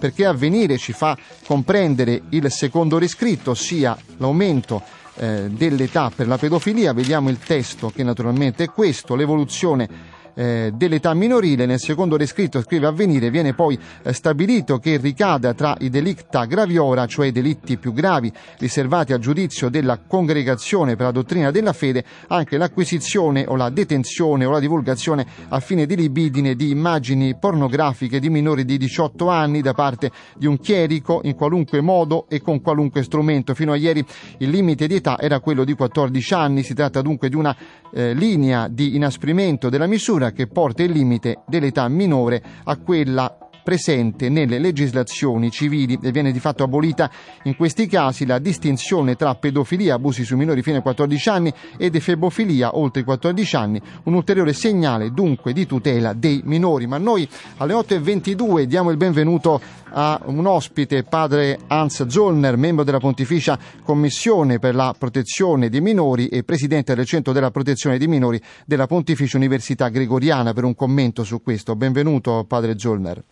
perché 0.00 0.24
Avvenire 0.24 0.78
ci 0.78 0.92
fa 0.92 1.16
comprendere 1.46 2.22
il 2.30 2.50
secondo 2.50 2.98
riscritto, 2.98 3.52
ossia 3.52 3.96
l'aumento 4.16 4.82
eh, 5.16 5.48
dell'età 5.50 6.10
per 6.14 6.26
la 6.26 6.38
pedofilia. 6.38 6.92
Vediamo 6.92 7.28
il 7.28 7.38
testo 7.38 7.92
che 7.94 8.02
naturalmente 8.02 8.64
è 8.64 8.70
questo, 8.70 9.14
l'evoluzione 9.14 10.09
eh, 10.40 10.72
dell'età 10.74 11.12
minorile. 11.12 11.66
Nel 11.66 11.78
secondo 11.78 12.16
descritto, 12.16 12.62
scrive 12.62 12.86
Avvenire, 12.86 13.28
viene 13.30 13.52
poi 13.52 13.78
eh, 14.02 14.14
stabilito 14.14 14.78
che 14.78 14.96
ricada 14.96 15.52
tra 15.52 15.76
i 15.80 15.90
delicta 15.90 16.46
graviora, 16.46 17.04
cioè 17.06 17.26
i 17.26 17.32
delitti 17.32 17.76
più 17.76 17.92
gravi 17.92 18.32
riservati 18.58 19.12
al 19.12 19.18
giudizio 19.18 19.68
della 19.68 19.98
congregazione 19.98 20.96
per 20.96 21.06
la 21.06 21.12
dottrina 21.12 21.50
della 21.50 21.74
fede, 21.74 22.04
anche 22.28 22.56
l'acquisizione 22.56 23.44
o 23.46 23.54
la 23.54 23.68
detenzione 23.68 24.46
o 24.46 24.50
la 24.50 24.60
divulgazione 24.60 25.26
a 25.48 25.60
fine 25.60 25.84
di 25.84 25.94
libidine 25.94 26.54
di 26.54 26.70
immagini 26.70 27.36
pornografiche 27.36 28.18
di 28.18 28.30
minori 28.30 28.64
di 28.64 28.78
18 28.78 29.28
anni 29.28 29.60
da 29.60 29.74
parte 29.74 30.10
di 30.36 30.46
un 30.46 30.58
chierico 30.58 31.20
in 31.24 31.34
qualunque 31.34 31.82
modo 31.82 32.24
e 32.30 32.40
con 32.40 32.62
qualunque 32.62 33.02
strumento. 33.02 33.52
Fino 33.52 33.72
a 33.72 33.76
ieri 33.76 34.02
il 34.38 34.48
limite 34.48 34.86
di 34.86 34.94
età 34.94 35.18
era 35.20 35.40
quello 35.40 35.64
di 35.64 35.74
14 35.74 36.32
anni, 36.34 36.62
si 36.62 36.72
tratta 36.72 37.02
dunque 37.02 37.28
di 37.28 37.36
una 37.36 37.54
eh, 37.92 38.14
linea 38.14 38.68
di 38.68 38.94
inasprimento 38.96 39.68
della 39.68 39.86
misura 39.86 40.29
che 40.32 40.46
porta 40.46 40.82
il 40.82 40.92
limite 40.92 41.42
dell'età 41.46 41.86
minore 41.88 42.42
a 42.64 42.76
quella 42.76 43.49
presente 43.62 44.28
nelle 44.28 44.58
legislazioni 44.58 45.50
civili 45.50 45.98
e 46.02 46.10
viene 46.10 46.32
di 46.32 46.40
fatto 46.40 46.62
abolita 46.62 47.10
in 47.44 47.56
questi 47.56 47.86
casi 47.86 48.26
la 48.26 48.38
distinzione 48.38 49.16
tra 49.16 49.34
pedofilia, 49.34 49.94
abusi 49.94 50.24
sui 50.24 50.36
minori 50.36 50.62
fino 50.62 50.76
ai 50.76 50.82
14 50.82 51.28
anni 51.28 51.52
ed 51.76 51.94
efebofilia 51.94 52.76
oltre 52.76 53.02
i 53.02 53.04
14 53.04 53.56
anni, 53.56 53.80
un 54.04 54.14
ulteriore 54.14 54.52
segnale 54.52 55.12
dunque 55.12 55.52
di 55.52 55.66
tutela 55.66 56.12
dei 56.12 56.40
minori. 56.44 56.86
Ma 56.86 56.98
noi 56.98 57.28
alle 57.58 57.74
8.22 57.74 58.62
diamo 58.64 58.90
il 58.90 58.96
benvenuto 58.96 59.60
a 59.92 60.20
un 60.26 60.46
ospite, 60.46 61.02
padre 61.02 61.58
Hans 61.66 62.06
Zollner, 62.06 62.56
membro 62.56 62.84
della 62.84 62.98
Pontificia 62.98 63.58
Commissione 63.82 64.58
per 64.58 64.74
la 64.74 64.94
protezione 64.96 65.68
dei 65.68 65.80
minori 65.80 66.28
e 66.28 66.44
presidente 66.44 66.94
del 66.94 67.06
Centro 67.06 67.32
della 67.32 67.50
protezione 67.50 67.98
dei 67.98 68.08
minori 68.08 68.40
della 68.66 68.86
Pontificia 68.86 69.36
Università 69.36 69.88
Gregoriana 69.88 70.52
per 70.52 70.64
un 70.64 70.74
commento 70.74 71.24
su 71.24 71.42
questo. 71.42 71.76
Benvenuto 71.76 72.44
padre 72.46 72.78
Zollner. 72.78 73.22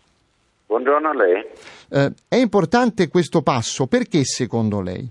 Buongiorno 0.69 1.09
a 1.09 1.15
lei. 1.15 1.47
Eh, 1.91 2.13
è 2.29 2.37
importante 2.37 3.09
questo 3.09 3.41
passo, 3.41 3.87
perché 3.87 4.23
secondo 4.25 4.83
lei? 4.83 5.11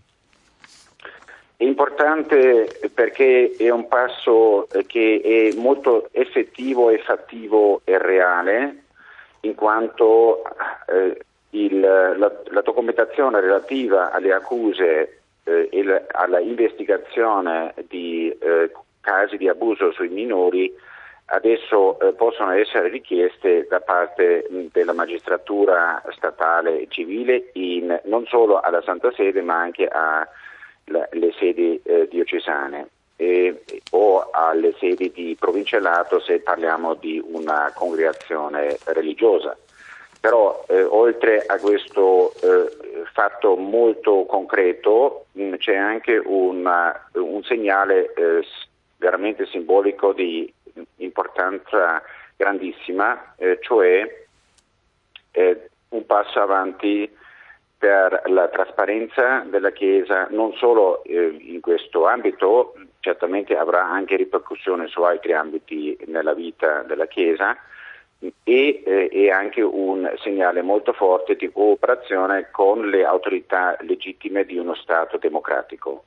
È 1.57 1.63
importante 1.63 2.91
perché 2.93 3.55
è 3.57 3.71
un 3.71 3.87
passo 3.87 4.67
che 4.85 5.19
è 5.23 5.59
molto 5.59 6.09
effettivo 6.11 6.91
e 6.91 6.99
fattivo 6.99 7.81
e 7.85 7.97
reale, 7.97 8.83
in 9.41 9.55
quanto 9.55 10.43
eh, 10.89 11.25
il, 11.49 11.79
la, 11.79 12.15
la, 12.15 12.61
documentazione 12.61 13.39
relativa 13.39 14.11
alle 14.11 14.33
accuse 14.33 15.21
eh, 15.43 15.69
e 15.71 16.05
alla 16.11 16.39
investigazione 16.39 17.73
di 17.87 18.29
eh, 18.29 18.71
casi 19.01 19.37
di 19.37 19.49
abuso 19.49 19.91
sui 19.91 20.09
minori 20.09 20.71
adesso 21.27 21.99
eh, 21.99 22.13
possono 22.13 22.51
essere 22.51 22.89
richieste 22.89 23.65
da 23.67 23.79
parte 23.79 24.47
mh, 24.49 24.65
della 24.71 24.93
magistratura 24.93 26.01
statale 26.11 26.81
e 26.81 26.87
civile 26.89 27.49
in, 27.53 27.99
non 28.05 28.25
solo 28.27 28.59
alla 28.59 28.81
Santa 28.81 29.11
Sede 29.11 29.41
ma 29.41 29.59
anche 29.59 29.87
alle 29.87 31.33
sedi 31.37 31.81
eh, 31.83 32.07
diocesane 32.09 32.87
eh, 33.17 33.63
o 33.91 34.29
alle 34.31 34.73
sedi 34.79 35.11
di 35.11 35.35
provincialato 35.37 36.19
se 36.19 36.39
parliamo 36.39 36.93
di 36.93 37.21
una 37.25 37.71
congregazione 37.75 38.77
religiosa. 38.85 39.57
Però 40.19 40.65
eh, 40.67 40.81
oltre 40.81 41.43
a 41.45 41.59
questo 41.59 42.33
eh, 42.41 43.05
fatto 43.11 43.55
molto 43.55 44.25
concreto 44.25 45.25
mh, 45.33 45.55
c'è 45.55 45.75
anche 45.75 46.17
una, 46.17 47.09
un 47.13 47.43
segnale 47.43 48.13
eh, 48.13 48.45
veramente 48.97 49.45
simbolico 49.45 50.13
di 50.13 50.51
importanza 50.97 52.01
grandissima, 52.35 53.33
eh, 53.37 53.57
cioè 53.61 54.25
eh, 55.31 55.69
un 55.89 56.05
passo 56.05 56.39
avanti 56.39 57.09
per 57.77 58.23
la 58.25 58.47
trasparenza 58.47 59.45
della 59.47 59.71
Chiesa 59.71 60.27
non 60.31 60.53
solo 60.53 61.03
eh, 61.03 61.37
in 61.39 61.61
questo 61.61 62.07
ambito, 62.07 62.73
certamente 63.01 63.55
avrà 63.55 63.85
anche 63.85 64.15
ripercussioni 64.15 64.87
su 64.87 65.01
altri 65.03 65.33
ambiti 65.33 65.97
nella 66.07 66.33
vita 66.33 66.81
della 66.81 67.05
Chiesa 67.05 67.55
e 68.43 68.83
eh, 69.11 69.31
anche 69.31 69.61
un 69.61 70.11
segnale 70.23 70.63
molto 70.63 70.91
forte 70.93 71.35
di 71.35 71.51
cooperazione 71.51 72.49
con 72.51 72.89
le 72.89 73.05
autorità 73.05 73.77
legittime 73.81 74.43
di 74.43 74.57
uno 74.57 74.73
Stato 74.73 75.17
democratico. 75.17 76.03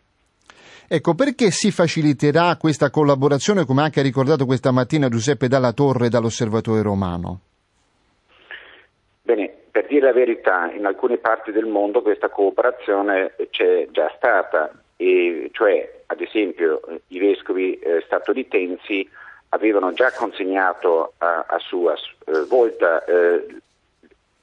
Ecco, 0.93 1.15
perché 1.15 1.53
si 1.53 1.71
faciliterà 1.71 2.57
questa 2.57 2.91
collaborazione, 2.91 3.65
come 3.65 3.83
anche 3.83 4.01
ha 4.01 4.03
ricordato 4.03 4.45
questa 4.45 4.73
mattina 4.73 5.09
Giuseppe 5.09 5.47
Dalla 5.47 5.73
Torre 5.73 6.09
dall'Osservatore 6.09 6.83
Romano? 6.83 7.43
Bene, 9.23 9.55
per 9.71 9.87
dire 9.87 10.07
la 10.07 10.13
verità, 10.13 10.69
in 10.73 10.85
alcune 10.85 11.19
parti 11.19 11.53
del 11.53 11.67
mondo 11.67 12.03
questa 12.03 12.29
cooperazione 12.29 13.37
c'è 13.51 13.87
già 13.93 14.13
stata, 14.17 14.73
cioè 15.53 16.03
ad 16.07 16.21
esempio 16.21 16.81
i 17.07 17.21
vescovi 17.21 17.79
eh, 17.79 18.03
statunitensi 18.05 19.09
avevano 19.51 19.93
già 19.93 20.11
consegnato 20.11 21.13
a, 21.19 21.45
a 21.49 21.59
sua 21.61 21.95
eh, 21.95 22.45
volta 22.49 23.05
eh, 23.05 23.47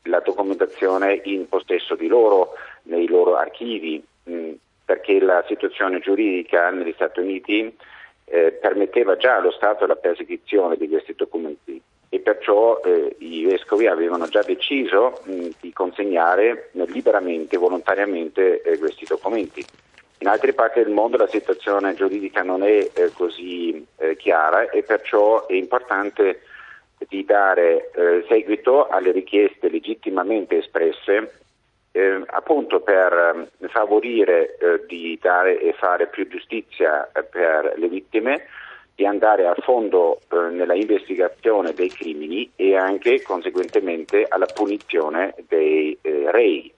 la 0.03 0.21
documentazione 0.21 1.19
in 1.25 1.49
possesso 1.49 1.95
di 1.95 2.07
loro 2.07 2.53
nei 2.83 3.09
loro 3.09 3.35
archivi. 3.35 4.01
Perché 4.87 5.19
la 5.19 5.43
situazione 5.45 5.99
giuridica 5.99 6.69
negli 6.69 6.93
Stati 6.93 7.19
Uniti 7.19 7.75
eh, 8.23 8.53
permetteva 8.53 9.17
già 9.17 9.35
allo 9.35 9.51
Stato 9.51 9.85
la 9.85 9.97
persecuzione 9.97 10.77
di 10.77 10.87
questi 10.87 11.13
documenti 11.13 11.81
e 12.09 12.19
perciò 12.19 12.79
eh, 12.85 13.17
i 13.19 13.43
vescovi 13.43 13.87
avevano 13.87 14.27
già 14.27 14.41
deciso 14.43 15.19
mh, 15.23 15.47
di 15.59 15.73
consegnare 15.73 16.69
eh, 16.71 16.85
liberamente, 16.85 17.57
volontariamente 17.57 18.61
eh, 18.61 18.77
questi 18.77 19.03
documenti. 19.05 19.65
In 20.19 20.27
altre 20.27 20.53
parti 20.53 20.81
del 20.81 20.93
mondo 20.93 21.17
la 21.17 21.27
situazione 21.27 21.93
giuridica 21.93 22.43
non 22.43 22.63
è 22.63 22.89
eh, 22.93 23.11
così 23.13 23.85
eh, 23.97 24.15
chiara 24.15 24.69
e 24.69 24.83
perciò 24.83 25.45
è 25.47 25.53
importante 25.53 26.43
di 27.09 27.23
dare 27.23 27.91
seguito 28.27 28.87
alle 28.87 29.11
richieste 29.11 29.69
legittimamente 29.69 30.57
espresse 30.57 31.41
eh, 31.97 32.21
appunto 32.27 32.81
per 32.81 33.47
eh, 33.59 33.67
favorire 33.69 34.57
eh, 34.57 34.85
di 34.87 35.17
dare 35.19 35.59
e 35.59 35.73
fare 35.73 36.07
più 36.07 36.27
giustizia 36.27 37.09
eh, 37.11 37.23
per 37.23 37.73
le 37.75 37.87
vittime, 37.87 38.45
di 38.93 39.05
andare 39.05 39.47
a 39.47 39.55
fondo 39.61 40.19
eh, 40.31 40.49
nella 40.51 40.75
investigazione 40.75 41.73
dei 41.73 41.89
crimini 41.89 42.51
e 42.55 42.75
anche 42.75 43.21
conseguentemente 43.21 44.25
alla 44.27 44.45
punizione 44.45 45.33
dei 45.47 45.97
eh, 46.01 46.31
rei 46.31 46.71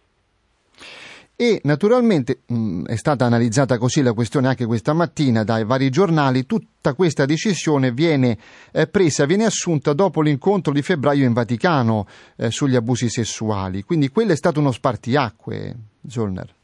e 1.42 1.62
naturalmente 1.64 2.42
mh, 2.48 2.54
mm, 2.54 2.86
è 2.88 2.98
stata 2.98 3.24
analizzata 3.24 3.78
così 3.78 4.04
la 4.04 4.12
questione 4.12 4.50
anche 4.50 4.66
questa 4.66 4.92
mattina 4.92 5.46
dai 5.46 5.64
vari 5.64 5.90
giornali, 5.90 6.46
tutta 6.46 6.94
questa 6.94 7.24
decisione 7.24 7.92
viene 7.92 8.38
eh, 8.74 8.88
presa, 8.88 9.24
viene 9.24 9.46
assunta 9.46 9.94
dopo 9.94 10.22
l'incontro 10.22 10.74
di 10.74 10.82
febbraio 10.82 11.26
in 11.26 11.32
Vaticano 11.32 12.08
eh, 12.38 12.52
sugli 12.52 12.76
abusi 12.76 13.08
sessuali, 13.08 13.84
quindi 13.84 14.10
quello 14.10 14.34
è 14.34 14.36
stato 14.36 14.60
uno 14.60 14.74
spartiacque, 14.74 15.76
Zollner. 16.06 16.56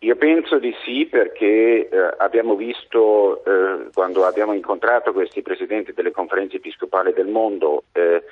Io 0.00 0.16
penso 0.16 0.58
di 0.58 0.74
sì 0.84 1.06
perché 1.06 1.88
eh, 1.88 2.14
abbiamo 2.18 2.56
visto 2.56 3.44
eh, 3.44 3.90
quando 3.94 4.24
abbiamo 4.24 4.54
incontrato 4.54 5.12
questi 5.12 5.40
presidenti 5.40 5.92
delle 5.92 6.10
conferenze 6.10 6.56
episcopali 6.56 7.12
del 7.12 7.28
mondo 7.28 7.84
eh, 7.92 8.24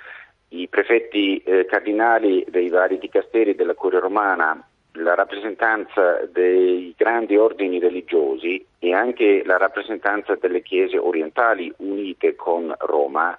i 0.48 0.66
prefetti 0.66 1.38
eh, 1.38 1.66
cardinali 1.66 2.44
dei 2.48 2.68
vari 2.68 2.98
dicasteri 2.98 3.54
della 3.54 3.74
Curia 3.74 4.00
Romana 4.00 4.60
la 4.96 5.14
rappresentanza 5.14 6.26
dei 6.30 6.94
grandi 6.96 7.36
ordini 7.36 7.78
religiosi 7.78 8.64
e 8.78 8.92
anche 8.92 9.42
la 9.44 9.56
rappresentanza 9.56 10.34
delle 10.36 10.62
chiese 10.62 10.98
orientali 10.98 11.72
unite 11.78 12.34
con 12.36 12.74
Roma 12.78 13.36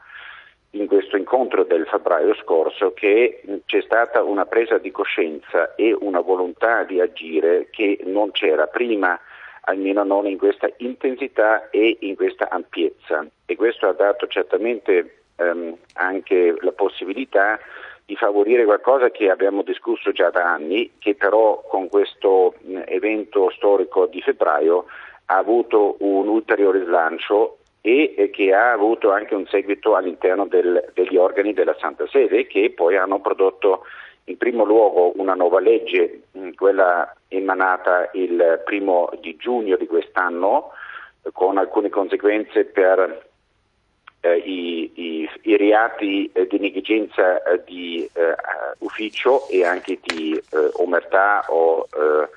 in 0.71 0.87
questo 0.87 1.17
incontro 1.17 1.63
del 1.63 1.87
febbraio 1.87 2.35
scorso 2.35 2.93
che 2.93 3.41
c'è 3.65 3.81
stata 3.81 4.21
una 4.21 4.45
presa 4.45 4.77
di 4.77 4.91
coscienza 4.91 5.75
e 5.75 5.95
una 5.99 6.19
volontà 6.19 6.83
di 6.83 6.99
agire 6.99 7.67
che 7.71 7.99
non 8.03 8.31
c'era 8.31 8.67
prima, 8.67 9.19
almeno 9.61 10.03
non 10.03 10.27
in 10.27 10.37
questa 10.37 10.69
intensità 10.77 11.69
e 11.69 11.97
in 12.01 12.15
questa 12.15 12.49
ampiezza. 12.49 13.25
E 13.45 13.55
questo 13.55 13.87
ha 13.87 13.93
dato 13.93 14.27
certamente 14.27 15.21
ehm, 15.37 15.75
anche 15.93 16.55
la 16.59 16.71
possibilità 16.71 17.59
di 18.07 18.15
favorire 18.15 18.63
qualcosa 18.63 19.09
che 19.09 19.29
abbiamo 19.29 19.63
discusso 19.63 20.13
già 20.13 20.29
da 20.29 20.53
anni, 20.53 20.93
che 20.97 21.15
però 21.15 21.61
con 21.67 21.89
questo 21.89 22.53
evento 22.85 23.49
storico 23.49 24.05
di 24.05 24.21
febbraio 24.21 24.85
ha 25.25 25.35
avuto 25.35 25.97
un 25.99 26.29
ulteriore 26.29 26.85
slancio 26.85 27.57
e 27.81 28.29
che 28.31 28.53
ha 28.53 28.71
avuto 28.71 29.11
anche 29.11 29.35
un 29.35 29.45
seguito 29.47 29.95
all'interno 29.95 30.45
del, 30.45 30.89
degli 30.93 31.17
organi 31.17 31.51
della 31.51 31.75
Santa 31.79 32.07
Sede 32.07 32.47
che 32.47 32.71
poi 32.73 32.95
hanno 32.95 33.19
prodotto 33.19 33.83
in 34.25 34.37
primo 34.37 34.63
luogo 34.63 35.11
una 35.17 35.33
nuova 35.33 35.59
legge, 35.59 36.21
quella 36.55 37.13
emanata 37.27 38.09
il 38.13 38.61
primo 38.63 39.09
di 39.19 39.35
giugno 39.35 39.75
di 39.75 39.85
quest'anno, 39.85 40.71
con 41.33 41.57
alcune 41.57 41.89
conseguenze 41.89 42.63
per 42.63 43.26
i, 44.36 44.91
i, 44.96 45.29
i, 45.43 45.57
reati 45.57 46.29
eh, 46.34 46.48
di 46.48 46.60
negligenza 46.60 47.41
eh, 47.43 47.62
di 47.65 48.10
eh, 48.13 48.36
ufficio 48.79 49.48
e 49.50 49.63
anche 49.63 50.00
di 50.01 50.34
eh, 50.34 50.69
omertà 50.74 51.46
o 51.50 51.88
eh, 51.93 52.29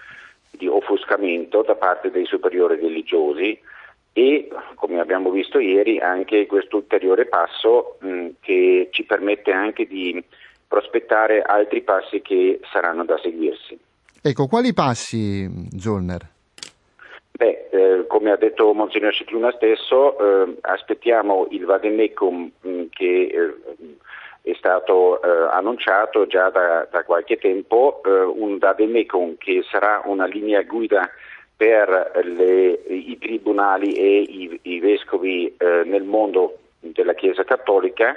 di 0.50 0.66
offuscamento 0.66 1.62
da 1.62 1.74
parte 1.74 2.10
dei 2.10 2.26
superiori 2.26 2.76
religiosi 2.76 3.58
e, 4.12 4.48
come 4.74 5.00
abbiamo 5.00 5.30
visto 5.30 5.58
ieri, 5.58 5.98
anche 5.98 6.46
questo 6.46 6.76
ulteriore 6.76 7.26
passo 7.26 7.96
mh, 8.00 8.28
che 8.40 8.88
ci 8.90 9.04
permette 9.04 9.52
anche 9.52 9.86
di 9.86 10.22
prospettare 10.66 11.42
altri 11.42 11.82
passi 11.82 12.20
che 12.20 12.60
saranno 12.70 13.04
da 13.04 13.18
seguirsi. 13.18 13.78
Ecco, 14.22 14.46
quali 14.46 14.74
passi, 14.74 15.48
Zollner? 15.76 16.28
Beh, 17.40 17.68
eh, 17.70 18.06
come 18.06 18.32
ha 18.32 18.36
detto 18.36 18.74
Monsignor 18.74 19.14
Cicluna 19.14 19.50
stesso, 19.52 20.18
eh, 20.18 20.58
aspettiamo 20.60 21.46
il 21.52 21.64
Vademecum 21.64 22.50
mh, 22.60 22.82
che 22.90 23.30
eh, 23.32 23.54
è 24.42 24.54
stato 24.58 25.22
eh, 25.22 25.48
annunciato 25.50 26.26
già 26.26 26.50
da, 26.50 26.86
da 26.90 27.02
qualche 27.02 27.38
tempo, 27.38 28.02
eh, 28.04 28.10
un 28.10 28.58
Vademecum 28.58 29.36
che 29.38 29.64
sarà 29.70 30.02
una 30.04 30.26
linea 30.26 30.60
guida 30.64 31.08
per 31.56 32.10
le, 32.24 32.72
i 32.88 33.16
tribunali 33.18 33.94
e 33.94 34.18
i, 34.20 34.58
i 34.60 34.78
vescovi 34.78 35.46
eh, 35.56 35.82
nel 35.86 36.02
mondo 36.02 36.58
della 36.80 37.14
Chiesa 37.14 37.42
Cattolica 37.44 38.16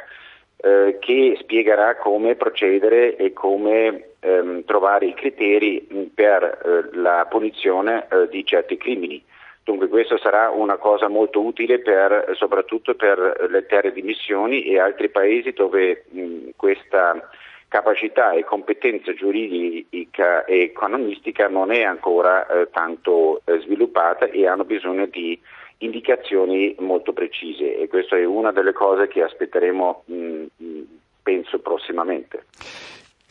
eh, 0.65 0.97
che 0.99 1.37
spiegherà 1.41 1.97
come 1.97 2.35
procedere 2.35 3.17
e 3.17 3.33
come 3.33 4.11
ehm, 4.21 4.63
trovare 4.63 5.07
i 5.07 5.13
criteri 5.13 6.09
per 6.15 6.41
eh, 6.43 6.97
la 6.97 7.27
punizione 7.29 8.07
eh, 8.09 8.29
di 8.29 8.45
certi 8.45 8.77
crimini. 8.77 9.21
Dunque 9.61 9.89
questo 9.89 10.17
sarà 10.17 10.49
una 10.49 10.77
cosa 10.77 11.09
molto 11.09 11.41
utile 11.41 11.79
per, 11.79 12.31
soprattutto 12.35 12.95
per 12.95 13.47
le 13.49 13.65
terre 13.65 13.91
di 13.91 14.01
missioni 14.01 14.63
e 14.63 14.79
altri 14.79 15.09
paesi 15.09 15.51
dove 15.51 16.05
mh, 16.09 16.49
questa 16.55 17.29
capacità 17.67 18.31
e 18.31 18.45
competenza 18.45 19.13
giuridica 19.13 20.45
e 20.45 20.59
economistica 20.61 21.49
non 21.49 21.71
è 21.71 21.83
ancora 21.83 22.47
eh, 22.47 22.69
tanto 22.71 23.41
eh, 23.43 23.59
sviluppata 23.59 24.27
e 24.27 24.47
hanno 24.47 24.63
bisogno 24.63 25.07
di 25.07 25.37
indicazioni 25.83 26.75
molto 26.79 27.13
precise 27.13 27.77
e 27.77 27.87
questa 27.87 28.17
è 28.17 28.25
una 28.25 28.51
delle 28.51 28.73
cose 28.73 29.07
che 29.07 29.21
aspetteremo 29.21 30.03
mh, 30.05 30.15
mm, 30.63 30.81
penso 31.21 31.59
prossimamente. 31.59 32.45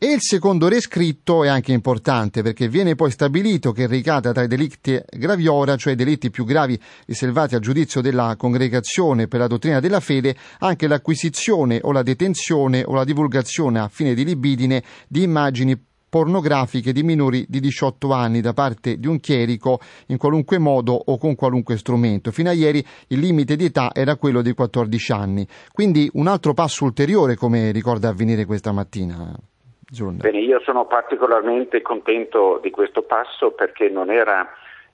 E 0.05 0.15
il 0.15 0.21
secondo 0.21 0.67
rescritto 0.67 1.45
è 1.45 1.49
anche 1.49 1.71
importante 1.71 2.43
perché 2.43 2.67
viene 2.67 2.97
poi 2.97 3.13
stabilito 3.13 3.71
che 3.71 3.87
ricada 3.87 4.33
tra 4.33 4.43
i 4.43 4.49
delitti 4.49 5.01
graviora, 5.09 5.77
cioè 5.77 5.93
i 5.93 5.97
delitti 5.97 6.29
più 6.29 6.45
gravi 6.45 6.77
riservati 7.07 7.55
al 7.55 7.61
giudizio 7.61 8.01
della 8.01 8.35
congregazione 8.37 9.29
per 9.29 9.39
la 9.39 9.47
dottrina 9.47 9.79
della 9.79 10.01
fede, 10.01 10.35
anche 10.59 10.89
l'acquisizione 10.89 11.79
o 11.83 11.93
la 11.93 12.03
detenzione 12.03 12.83
o 12.85 12.95
la 12.95 13.05
divulgazione 13.05 13.79
a 13.79 13.87
fine 13.87 14.15
di 14.15 14.25
libidine 14.25 14.83
di 15.07 15.23
immagini 15.23 15.81
pornografiche 16.13 16.93
di 16.93 17.03
minori 17.03 17.47
di 17.49 17.59
18 17.59 18.13
anni 18.13 18.43
da 18.43 18.53
parte 18.53 18.99
di 18.99 19.07
un 19.07 19.19
chierico 19.19 19.79
in 20.09 20.19
qualunque 20.19 20.59
modo 20.59 20.93
o 20.93 21.17
con 21.17 21.35
qualunque 21.35 21.79
strumento. 21.79 22.31
Fino 22.31 22.51
a 22.51 22.53
ieri 22.53 22.85
il 23.09 23.19
limite 23.19 23.57
di 23.57 23.65
età 23.65 23.93
era 23.95 24.17
quello 24.17 24.43
di 24.43 24.53
14 24.53 25.13
anni. 25.13 25.47
Quindi 25.73 26.11
un 26.13 26.27
altro 26.27 26.53
passo 26.53 26.85
ulteriore, 26.85 27.35
come 27.35 27.73
ricorda 27.73 28.11
avvenire 28.11 28.45
questa 28.45 28.73
mattina. 28.73 29.33
Bene, 29.89 30.39
io 30.39 30.61
sono 30.61 30.85
particolarmente 30.85 31.81
contento 31.81 32.61
di 32.63 32.69
questo 32.69 33.01
passo 33.01 33.53
perché 33.53 33.89
non 33.89 34.11
era 34.11 34.47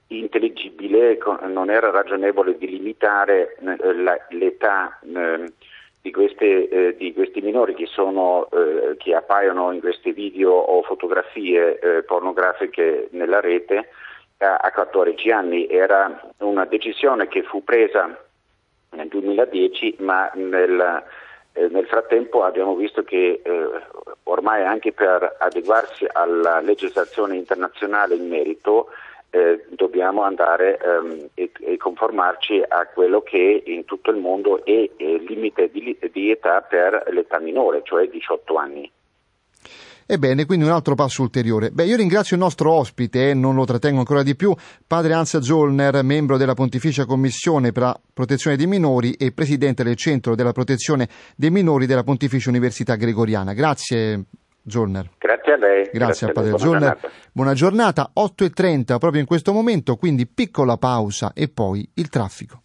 intelligibile, 0.08 1.18
non 1.48 1.68
era 1.68 1.90
ragionevole 1.90 2.56
di 2.56 2.68
limitare 2.68 3.56
eh, 3.56 4.36
l'età 4.36 5.00
eh, 5.02 5.52
di, 6.00 6.10
queste, 6.10 6.68
eh, 6.68 6.96
di, 6.96 7.12
questi 7.12 7.40
minori 7.40 7.74
che, 7.74 7.86
sono, 7.86 8.48
che, 8.98 9.14
appaiono 9.14 9.72
in 9.72 9.80
questi 9.80 10.12
video 10.12 10.52
o 10.52 10.82
fotografie 10.82 12.04
pornografiche 12.06 13.08
nella 13.12 13.40
rete 13.40 13.88
a 14.38 14.70
14 14.72 15.30
anni. 15.30 15.68
Era 15.68 16.20
una 16.38 16.64
decisione 16.64 17.28
che 17.28 17.42
fu 17.42 17.64
presa 17.64 18.16
nel 18.90 19.08
2010 19.08 19.96
ma 19.98 20.30
nel 20.34 21.04
eh, 21.58 21.68
nel 21.70 21.86
frattempo 21.86 22.44
abbiamo 22.44 22.76
visto 22.76 23.02
che 23.02 23.40
eh, 23.42 23.68
ormai 24.24 24.64
anche 24.64 24.92
per 24.92 25.36
adeguarsi 25.40 26.06
alla 26.12 26.60
legislazione 26.60 27.36
internazionale 27.36 28.14
in 28.14 28.28
merito 28.28 28.88
eh, 29.30 29.66
dobbiamo 29.70 30.22
andare 30.22 30.78
ehm, 30.78 31.28
e, 31.34 31.50
e, 31.60 31.76
conformarci 31.76 32.62
a 32.66 32.86
quello 32.86 33.20
che 33.20 33.62
in 33.66 33.84
tutto 33.84 34.10
il 34.10 34.16
mondo 34.16 34.64
è 34.64 34.90
il 34.96 35.24
limite 35.28 35.70
di, 35.70 35.96
di 36.12 36.30
età 36.30 36.62
per 36.62 37.04
l'età 37.10 37.38
minore, 37.38 37.80
cioè 37.84 38.08
18 38.08 38.56
anni. 38.56 38.90
Ebbene, 40.10 40.46
quindi 40.46 40.64
un 40.64 40.70
altro 40.70 40.94
passo 40.94 41.20
ulteriore. 41.20 41.70
Beh, 41.70 41.84
io 41.84 41.96
ringrazio 41.96 42.34
il 42.34 42.40
nostro 42.40 42.72
ospite, 42.72 43.26
e 43.26 43.28
eh, 43.28 43.34
non 43.34 43.54
lo 43.54 43.66
trattengo 43.66 43.98
ancora 43.98 44.22
di 44.22 44.34
più, 44.34 44.54
padre 44.86 45.12
Hans 45.12 45.36
Zollner, 45.40 46.02
membro 46.02 46.38
della 46.38 46.54
Pontificia 46.54 47.04
Commissione 47.04 47.72
per 47.72 47.82
la 47.82 48.00
protezione 48.14 48.56
dei 48.56 48.66
minori 48.66 49.12
e 49.12 49.32
presidente 49.32 49.84
del 49.84 49.96
Centro 49.96 50.34
della 50.34 50.52
protezione 50.52 51.06
dei 51.36 51.50
minori 51.50 51.84
della 51.84 52.04
Pontificia 52.04 52.48
Università 52.48 52.94
Gregoriana. 52.94 53.52
Grazie. 53.52 54.24
Zollner. 54.68 55.10
Grazie 55.18 55.52
a 55.52 55.56
lei. 55.56 55.82
Grazie, 55.84 55.98
Grazie 55.98 56.26
a 56.28 56.32
padre 56.32 56.50
Buona 56.50 56.64
Zollner. 56.64 56.80
Giornata. 56.80 57.10
Buona 57.32 57.54
giornata, 57.54 58.12
8.30 58.14 58.98
proprio 58.98 59.20
in 59.20 59.26
questo 59.26 59.52
momento, 59.52 59.96
quindi 59.96 60.26
piccola 60.26 60.76
pausa 60.76 61.32
e 61.34 61.48
poi 61.48 61.88
il 61.94 62.08
traffico. 62.08 62.62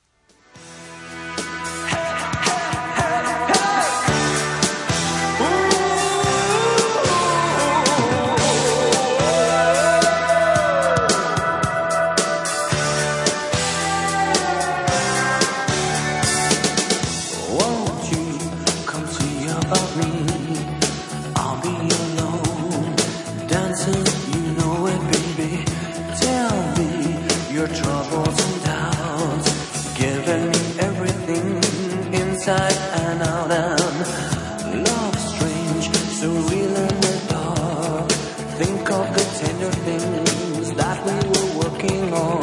walking 41.84 42.14
on, 42.14 42.42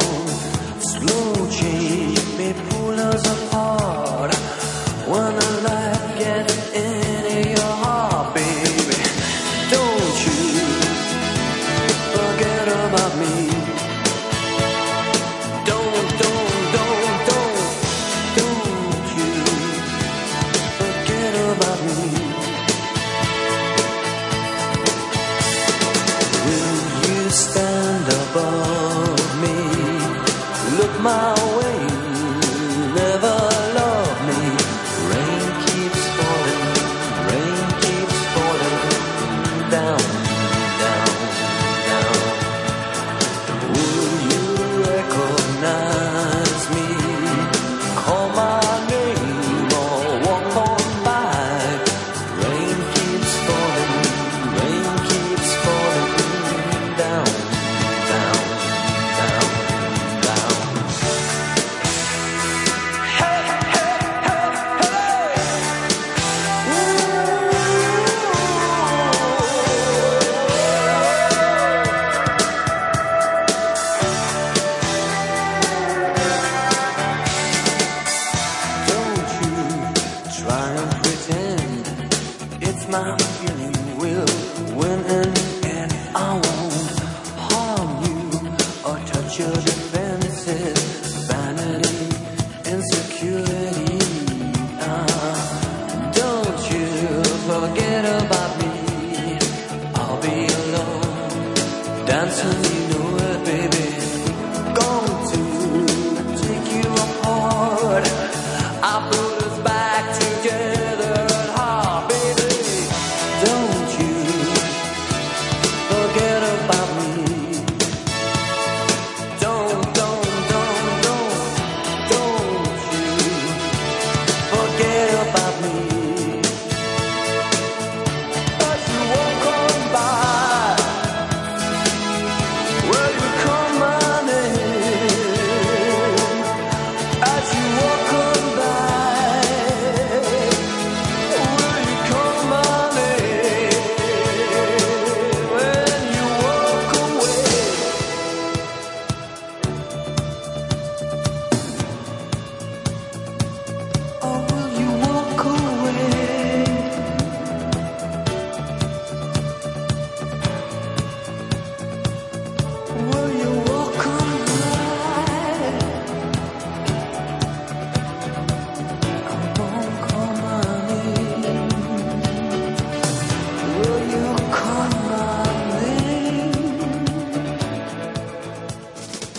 slow 0.79 1.49
change, 1.49 2.19
people 2.37 2.99
are 2.99 3.50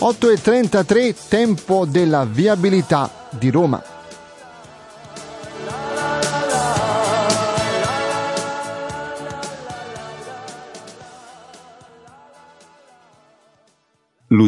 8.33 0.03 1.15
tempo 1.29 1.85
della 1.85 2.25
viabilità 2.25 3.09
di 3.29 3.49
Roma. 3.49 3.92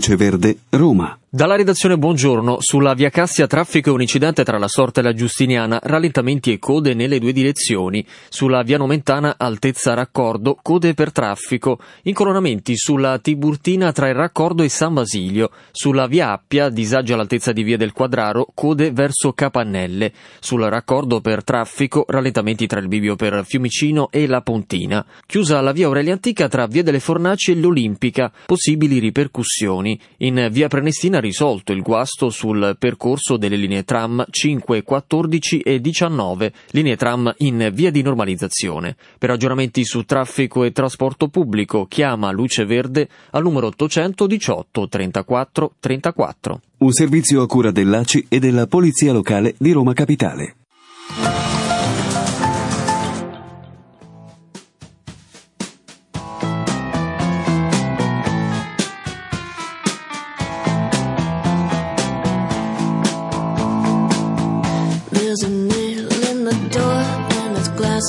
Luce 0.05 0.15
Verde, 0.17 0.57
Roma. 0.69 1.17
Dalla 1.35 1.57
redazione 1.57 1.97
buongiorno, 1.97 2.59
sulla 2.61 2.93
via 2.93 3.09
Cassia 3.09 3.45
traffico 3.45 3.89
e 3.89 3.91
un 3.91 3.99
incidente 3.99 4.45
tra 4.45 4.57
la 4.57 4.69
Sorte 4.69 5.01
e 5.01 5.03
la 5.03 5.11
Giustiniana, 5.11 5.81
rallentamenti 5.83 6.53
e 6.53 6.59
code 6.59 6.93
nelle 6.93 7.19
due 7.19 7.33
direzioni. 7.33 8.05
Sulla 8.29 8.61
via 8.61 8.77
Nomentana 8.77 9.35
altezza 9.37 9.93
raccordo, 9.93 10.57
code 10.61 10.93
per 10.93 11.11
traffico. 11.11 11.79
Incoronamenti 12.03 12.77
sulla 12.77 13.19
Tiburtina 13.19 13.91
tra 13.91 14.07
il 14.07 14.15
raccordo 14.15 14.63
e 14.63 14.69
San 14.69 14.93
Basilio. 14.93 15.49
Sulla 15.71 16.07
via 16.07 16.31
Appia, 16.31 16.69
disagio 16.69 17.15
all'altezza 17.15 17.51
di 17.51 17.63
via 17.63 17.75
del 17.75 17.91
Quadraro, 17.91 18.47
code 18.53 18.91
verso 18.91 19.33
Capannelle. 19.33 20.13
Sul 20.39 20.61
raccordo 20.61 21.19
per 21.19 21.43
traffico, 21.43 22.05
rallentamenti 22.07 22.65
tra 22.65 22.79
il 22.79 22.87
bivio 22.87 23.17
per 23.17 23.43
Fiumicino 23.45 24.07
e 24.09 24.25
la 24.25 24.39
Pontina. 24.39 25.05
Chiusa 25.25 25.59
la 25.59 25.73
via 25.73 25.87
Aurelia 25.87 26.13
Antica 26.13 26.47
tra 26.47 26.65
via 26.65 26.83
delle 26.83 27.01
Fornaci 27.01 27.51
e 27.51 27.55
l'Olimpica, 27.55 28.31
possibili 28.45 28.99
ripercussioni. 28.99 29.94
In 30.17 30.47
via 30.51 30.67
Prenestina 30.67 31.19
risolto 31.19 31.71
il 31.71 31.81
guasto 31.81 32.29
sul 32.29 32.75
percorso 32.79 33.37
delle 33.37 33.55
linee 33.55 33.83
tram 33.83 34.25
5, 34.29 34.83
14 34.83 35.59
e 35.59 35.79
19, 35.79 36.53
linee 36.71 36.95
tram 36.95 37.33
in 37.39 37.69
via 37.73 37.91
di 37.91 38.01
normalizzazione. 38.01 38.95
Per 39.17 39.29
aggiornamenti 39.29 39.83
su 39.83 40.03
traffico 40.03 40.63
e 40.63 40.71
trasporto 40.71 41.27
pubblico 41.27 41.85
chiama 41.85 42.31
Luce 42.31 42.65
Verde 42.65 43.07
al 43.31 43.43
numero 43.43 43.67
818 43.67 44.87
34 44.87 45.73
34. 45.79 46.61
Un 46.77 46.91
servizio 46.91 47.41
a 47.41 47.47
cura 47.47 47.71
dell'ACI 47.71 48.25
e 48.29 48.39
della 48.39 48.67
Polizia 48.67 49.13
Locale 49.13 49.55
di 49.57 49.71
Roma 49.71 49.93
Capitale. 49.93 50.64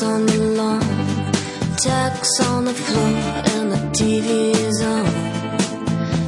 On 0.02 0.26
the 0.26 0.38
lawn, 0.58 0.80
tacks 1.76 2.40
on 2.40 2.64
the 2.64 2.74
floor, 2.74 3.16
and 3.52 3.72
the 3.72 3.80
TV 3.98 4.54
is 4.54 4.82
on. 4.82 5.04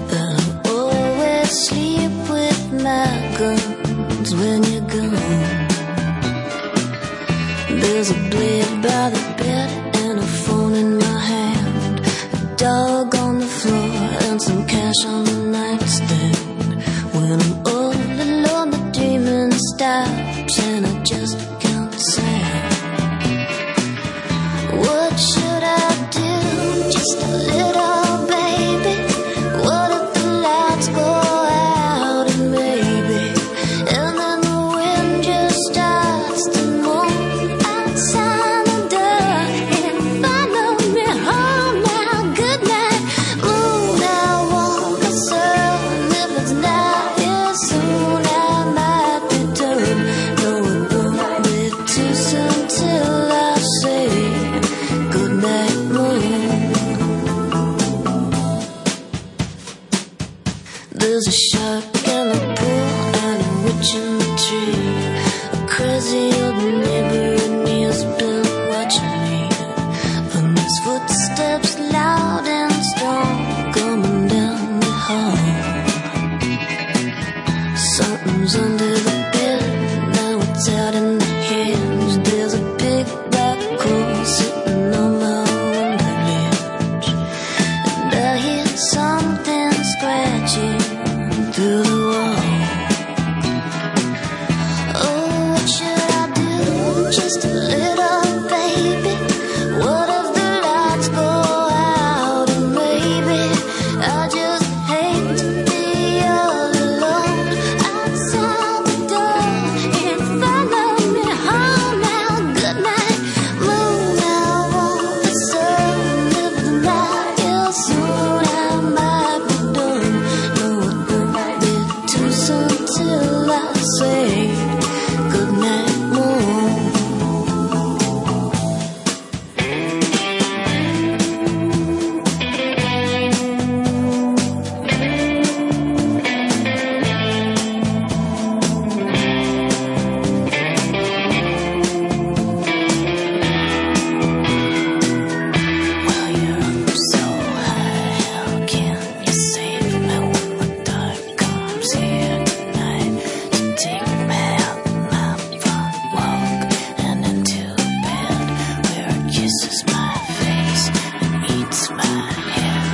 But 0.09 0.21
I 0.37 0.71
always 0.71 1.51
sleep 1.67 2.13
with 2.31 2.73
my 2.73 3.35
guns 3.39 4.35
when 4.35 4.63
you're 4.71 4.89
gone. 4.97 5.69
There's 7.81 8.11
a 8.11 8.19
blade 8.31 8.83
by 8.83 9.11
the 9.11 9.25
bed 9.39 9.97
and 9.97 10.19
a 10.19 10.29
phone 10.45 10.75
in 10.75 10.99
my 10.99 11.19
hand, 11.33 12.01
a 12.33 12.57
dog 12.57 13.15
on 13.17 13.39
the 13.41 13.47
floor, 13.47 13.91
and 14.27 14.41
some 14.41 14.67
cash 14.67 15.05
on 15.05 15.25
the 15.25 15.48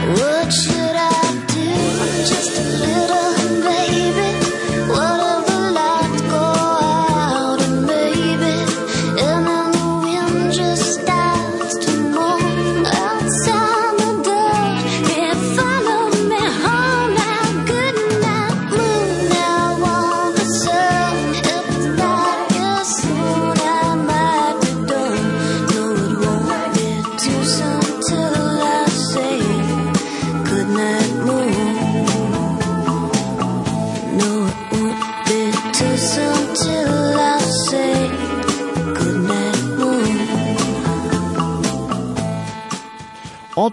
Would 0.06 0.52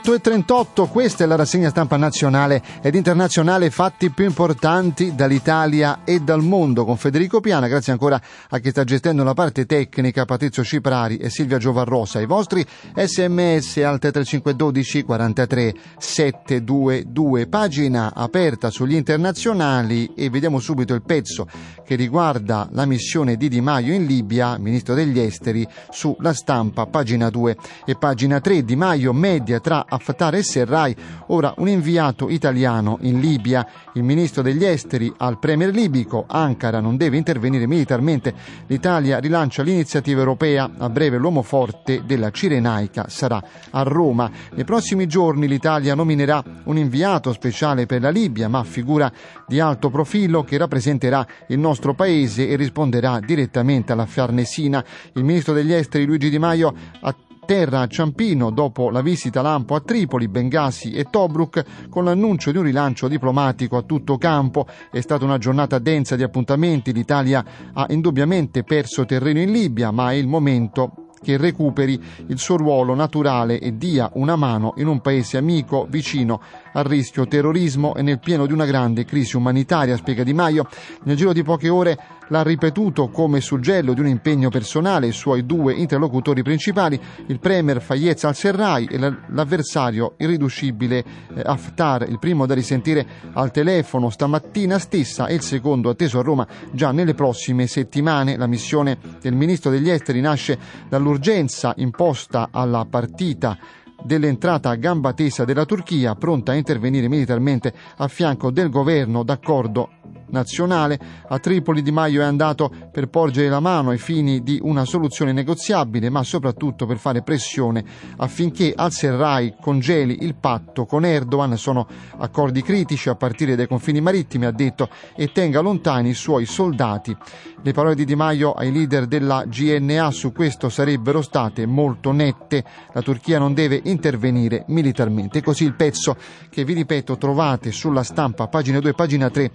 8 0.01 0.15
e 0.15 0.19
38, 0.19 0.87
questa 0.87 1.23
è 1.23 1.27
la 1.27 1.35
rassegna 1.35 1.69
stampa 1.69 1.95
nazionale 1.95 2.63
ed 2.81 2.95
internazionale 2.95 3.69
fatti 3.69 4.09
più 4.09 4.25
importanti 4.25 5.13
dall'Italia 5.13 5.99
e 6.03 6.21
dal 6.21 6.41
mondo 6.41 6.85
con 6.85 6.97
Federico 6.97 7.39
Piana, 7.39 7.67
grazie 7.67 7.91
ancora 7.91 8.19
a 8.49 8.57
chi 8.57 8.71
sta 8.71 8.83
gestendo 8.83 9.23
la 9.23 9.35
parte 9.35 9.67
tecnica, 9.67 10.25
Patrizio 10.25 10.63
Ciprari 10.63 11.17
e 11.17 11.29
Silvia 11.29 11.59
Giovarrosa. 11.59 12.19
I 12.19 12.25
vostri 12.25 12.65
sms 12.95 13.77
al 13.77 13.99
3512 13.99 15.03
43 15.03 15.73
722, 15.99 17.45
pagina 17.45 18.11
aperta 18.15 18.71
sugli 18.71 18.95
internazionali 18.95 20.13
e 20.15 20.31
vediamo 20.31 20.59
subito 20.59 20.95
il 20.95 21.03
pezzo 21.03 21.47
che 21.85 21.93
riguarda 21.93 22.67
la 22.71 22.85
missione 22.85 23.37
di 23.37 23.49
Di 23.49 23.61
Maio 23.61 23.93
in 23.93 24.07
Libia, 24.07 24.57
ministro 24.57 24.95
degli 24.95 25.19
esteri, 25.19 25.67
sulla 25.91 26.33
stampa, 26.33 26.87
pagina 26.87 27.29
2 27.29 27.55
e 27.85 27.95
pagina 27.95 28.39
3. 28.39 28.63
Di 28.63 28.75
Maio 28.75 29.13
media 29.13 29.59
tra 29.59 29.85
Haftar 29.91 30.35
e 30.35 30.43
Serrai, 30.43 30.95
ora 31.27 31.53
un 31.57 31.67
inviato 31.67 32.29
italiano 32.29 32.97
in 33.01 33.19
Libia, 33.19 33.67
il 33.93 34.03
ministro 34.03 34.41
degli 34.41 34.63
esteri 34.63 35.13
al 35.17 35.37
premier 35.37 35.73
libico, 35.73 36.23
Ankara 36.27 36.79
non 36.79 36.95
deve 36.95 37.17
intervenire 37.17 37.67
militarmente, 37.67 38.33
l'Italia 38.67 39.19
rilancia 39.19 39.63
l'iniziativa 39.63 40.19
europea, 40.19 40.71
a 40.77 40.89
breve 40.89 41.17
l'uomo 41.17 41.41
forte 41.41 42.03
della 42.05 42.31
Cirenaica 42.31 43.07
sarà 43.09 43.43
a 43.71 43.81
Roma. 43.83 44.31
Nei 44.53 44.63
prossimi 44.63 45.07
giorni 45.07 45.47
l'Italia 45.47 45.93
nominerà 45.93 46.41
un 46.63 46.77
inviato 46.77 47.33
speciale 47.33 47.85
per 47.85 48.01
la 48.01 48.09
Libia, 48.09 48.47
ma 48.47 48.63
figura 48.63 49.11
di 49.45 49.59
alto 49.59 49.89
profilo 49.89 50.43
che 50.43 50.57
rappresenterà 50.57 51.27
il 51.47 51.59
nostro 51.59 51.93
paese 51.93 52.47
e 52.47 52.55
risponderà 52.55 53.19
direttamente 53.19 53.91
alla 53.91 54.05
Farnesina. 54.05 54.83
Il 55.13 55.23
ministro 55.25 55.53
degli 55.53 55.73
esteri 55.73 56.05
Luigi 56.05 56.29
Di 56.29 56.39
Maio 56.39 56.73
ha 57.01 57.15
terra 57.51 57.81
a 57.81 57.87
Ciampino 57.87 58.49
dopo 58.49 58.89
la 58.89 59.01
visita 59.01 59.41
lampo 59.41 59.75
a 59.75 59.81
Tripoli, 59.81 60.29
Bengasi 60.29 60.93
e 60.93 61.07
Tobruk 61.09 61.89
con 61.89 62.05
l'annuncio 62.05 62.49
di 62.49 62.57
un 62.57 62.63
rilancio 62.63 63.09
diplomatico 63.09 63.75
a 63.75 63.81
tutto 63.81 64.17
campo. 64.17 64.65
È 64.89 65.01
stata 65.01 65.25
una 65.25 65.37
giornata 65.37 65.77
densa 65.77 66.15
di 66.15 66.23
appuntamenti, 66.23 66.93
l'Italia 66.93 67.43
ha 67.73 67.87
indubbiamente 67.89 68.63
perso 68.63 69.03
terreno 69.03 69.41
in 69.41 69.51
Libia, 69.51 69.91
ma 69.91 70.13
è 70.13 70.15
il 70.15 70.27
momento 70.27 71.09
che 71.21 71.35
recuperi 71.35 72.01
il 72.27 72.39
suo 72.39 72.55
ruolo 72.55 72.95
naturale 72.95 73.59
e 73.59 73.75
dia 73.75 74.09
una 74.13 74.37
mano 74.37 74.73
in 74.77 74.87
un 74.87 75.01
paese 75.01 75.35
amico 75.35 75.85
vicino 75.89 76.39
al 76.73 76.83
rischio 76.83 77.27
terrorismo 77.27 77.95
e 77.95 78.01
nel 78.01 78.19
pieno 78.19 78.45
di 78.45 78.53
una 78.53 78.65
grande 78.65 79.05
crisi 79.05 79.35
umanitaria, 79.35 79.97
spiega 79.97 80.23
Di 80.23 80.33
Maio. 80.33 80.67
Nel 81.03 81.15
giro 81.15 81.33
di 81.33 81.43
poche 81.43 81.69
ore 81.69 81.97
l'ha 82.31 82.43
ripetuto 82.43 83.09
come 83.09 83.41
suggello 83.41 83.93
di 83.93 83.99
un 83.99 84.07
impegno 84.07 84.49
personale 84.49 85.07
i 85.07 85.11
suoi 85.11 85.45
due 85.45 85.73
interlocutori 85.73 86.41
principali, 86.43 86.99
il 87.27 87.39
premier 87.39 87.81
Fayez 87.81 88.23
al-Serraj 88.23 88.87
e 88.89 88.97
l'avversario 88.97 90.13
irriducibile 90.17 91.03
eh, 91.35 91.41
Haftar, 91.43 92.07
il 92.07 92.19
primo 92.19 92.45
da 92.45 92.53
risentire 92.53 93.05
al 93.33 93.51
telefono 93.51 94.09
stamattina 94.09 94.79
stessa 94.79 95.27
e 95.27 95.35
il 95.35 95.41
secondo 95.41 95.89
atteso 95.89 96.19
a 96.19 96.23
Roma 96.23 96.47
già 96.71 96.91
nelle 96.91 97.13
prossime 97.13 97.67
settimane. 97.67 98.37
La 98.37 98.47
missione 98.47 98.97
del 99.21 99.33
ministro 99.33 99.69
degli 99.69 99.89
esteri 99.89 100.21
nasce 100.21 100.57
dall'urgenza 100.87 101.73
imposta 101.77 102.47
alla 102.51 102.85
partita 102.89 103.57
dell'entrata 104.03 104.69
a 104.69 104.75
gamba 104.75 105.13
tesa 105.13 105.45
della 105.45 105.65
Turchia, 105.65 106.15
pronta 106.15 106.51
a 106.51 106.55
intervenire 106.55 107.07
militarmente 107.07 107.73
a 107.97 108.07
fianco 108.07 108.51
del 108.51 108.69
governo 108.69 109.23
d'accordo 109.23 109.89
nazionale. 110.31 110.99
A 111.27 111.39
Tripoli 111.39 111.81
Di 111.81 111.91
Maio 111.91 112.21
è 112.21 112.25
andato 112.25 112.71
per 112.91 113.07
porgere 113.07 113.49
la 113.49 113.59
mano 113.59 113.91
ai 113.91 113.97
fini 113.97 114.41
di 114.41 114.59
una 114.61 114.85
soluzione 114.85 115.31
negoziabile, 115.31 116.09
ma 116.09 116.23
soprattutto 116.23 116.85
per 116.85 116.97
fare 116.97 117.21
pressione 117.21 117.83
affinché 118.17 118.73
al-Serraj 118.75 119.53
congeli 119.59 120.23
il 120.23 120.35
patto 120.35 120.85
con 120.85 121.05
Erdogan. 121.05 121.57
Sono 121.57 121.87
accordi 122.17 122.61
critici 122.61 123.09
a 123.09 123.15
partire 123.15 123.55
dai 123.55 123.67
confini 123.67 124.01
marittimi, 124.01 124.45
ha 124.45 124.51
detto, 124.51 124.89
e 125.15 125.31
tenga 125.31 125.59
lontani 125.59 126.09
i 126.09 126.13
suoi 126.13 126.45
soldati. 126.45 127.15
Le 127.63 127.73
parole 127.73 127.95
di 127.95 128.05
Di 128.05 128.15
Maio 128.15 128.53
ai 128.53 128.71
leader 128.71 129.05
della 129.05 129.45
GNA 129.45 130.09
su 130.11 130.31
questo 130.31 130.69
sarebbero 130.69 131.21
state 131.21 131.65
molto 131.67 132.11
nette. 132.11 132.63
La 132.93 133.01
Turchia 133.01 133.37
non 133.37 133.53
deve 133.53 133.79
intervenire 133.83 134.63
militarmente. 134.67 135.41
Così 135.43 135.65
il 135.65 135.75
pezzo 135.75 136.15
che 136.49 136.65
vi 136.65 136.73
ripeto 136.73 137.17
trovate 137.17 137.71
sulla 137.71 138.03
stampa, 138.03 138.47
pagina 138.47 138.79
2 138.79 138.93
pagina 138.93 139.29
3 139.29 139.51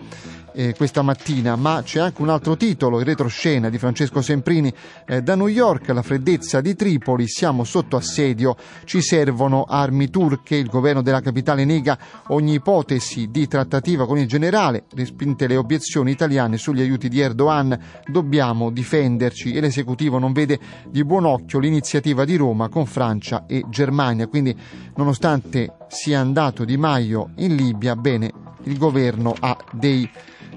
eh, 0.56 0.74
questa 0.74 1.02
mattina, 1.02 1.54
ma 1.54 1.82
c'è 1.84 2.00
anche 2.00 2.22
un 2.22 2.30
altro 2.30 2.56
titolo, 2.56 2.98
il 2.98 3.04
retroscena 3.04 3.68
di 3.68 3.76
Francesco 3.76 4.22
Semprini, 4.22 4.72
eh, 5.06 5.20
da 5.20 5.34
New 5.34 5.48
York, 5.48 5.88
la 5.90 6.00
freddezza 6.00 6.62
di 6.62 6.74
Tripoli, 6.74 7.28
siamo 7.28 7.62
sotto 7.62 7.96
assedio, 7.96 8.56
ci 8.84 9.02
servono 9.02 9.64
armi 9.68 10.08
turche, 10.08 10.56
il 10.56 10.68
governo 10.68 11.02
della 11.02 11.20
capitale 11.20 11.66
nega 11.66 11.98
ogni 12.28 12.54
ipotesi 12.54 13.28
di 13.30 13.46
trattativa 13.46 14.06
con 14.06 14.16
il 14.16 14.26
generale, 14.26 14.84
respinte 14.94 15.46
le 15.46 15.56
obiezioni 15.56 16.10
italiane 16.10 16.56
sugli 16.56 16.80
aiuti 16.80 17.10
di 17.10 17.20
Erdogan, 17.20 17.78
dobbiamo 18.06 18.70
difenderci 18.70 19.52
e 19.52 19.60
l'esecutivo 19.60 20.18
non 20.18 20.32
vede 20.32 20.58
di 20.88 21.04
buon 21.04 21.26
occhio 21.26 21.58
l'iniziativa 21.58 22.24
di 22.24 22.36
Roma 22.36 22.70
con 22.70 22.86
Francia 22.86 23.44
e 23.46 23.64
Germania, 23.68 24.26
quindi 24.26 24.56
nonostante 24.94 25.74
sia 25.88 26.18
andato 26.18 26.64
Di 26.64 26.78
Maio 26.78 27.30
in 27.36 27.54
Libia, 27.54 27.94
bene, 27.94 28.32
il 28.62 28.78
governo 28.78 29.34
ha 29.38 29.56
dei 29.72 30.08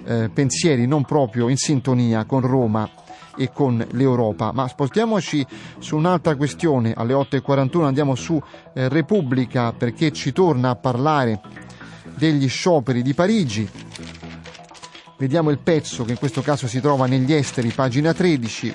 eh, 0.09 0.29
pensieri 0.33 0.87
non 0.87 1.05
proprio 1.05 1.49
in 1.49 1.57
sintonia 1.57 2.25
con 2.25 2.41
Roma 2.41 2.89
e 3.37 3.51
con 3.53 3.85
l'Europa. 3.91 4.51
Ma 4.51 4.67
spostiamoci 4.67 5.45
su 5.77 5.95
un'altra 5.95 6.35
questione. 6.35 6.93
Alle 6.95 7.13
8.41 7.13 7.83
andiamo 7.83 8.15
su 8.15 8.41
eh, 8.73 8.89
Repubblica 8.89 9.71
perché 9.71 10.11
ci 10.11 10.33
torna 10.33 10.71
a 10.71 10.75
parlare 10.75 11.39
degli 12.17 12.49
scioperi 12.49 13.03
di 13.03 13.13
Parigi. 13.13 13.69
Vediamo 15.17 15.51
il 15.51 15.59
pezzo 15.59 16.03
che 16.05 16.11
in 16.11 16.17
questo 16.17 16.41
caso 16.41 16.67
si 16.67 16.81
trova 16.81 17.05
negli 17.05 17.33
esteri, 17.33 17.69
pagina 17.69 18.11
13. 18.11 18.73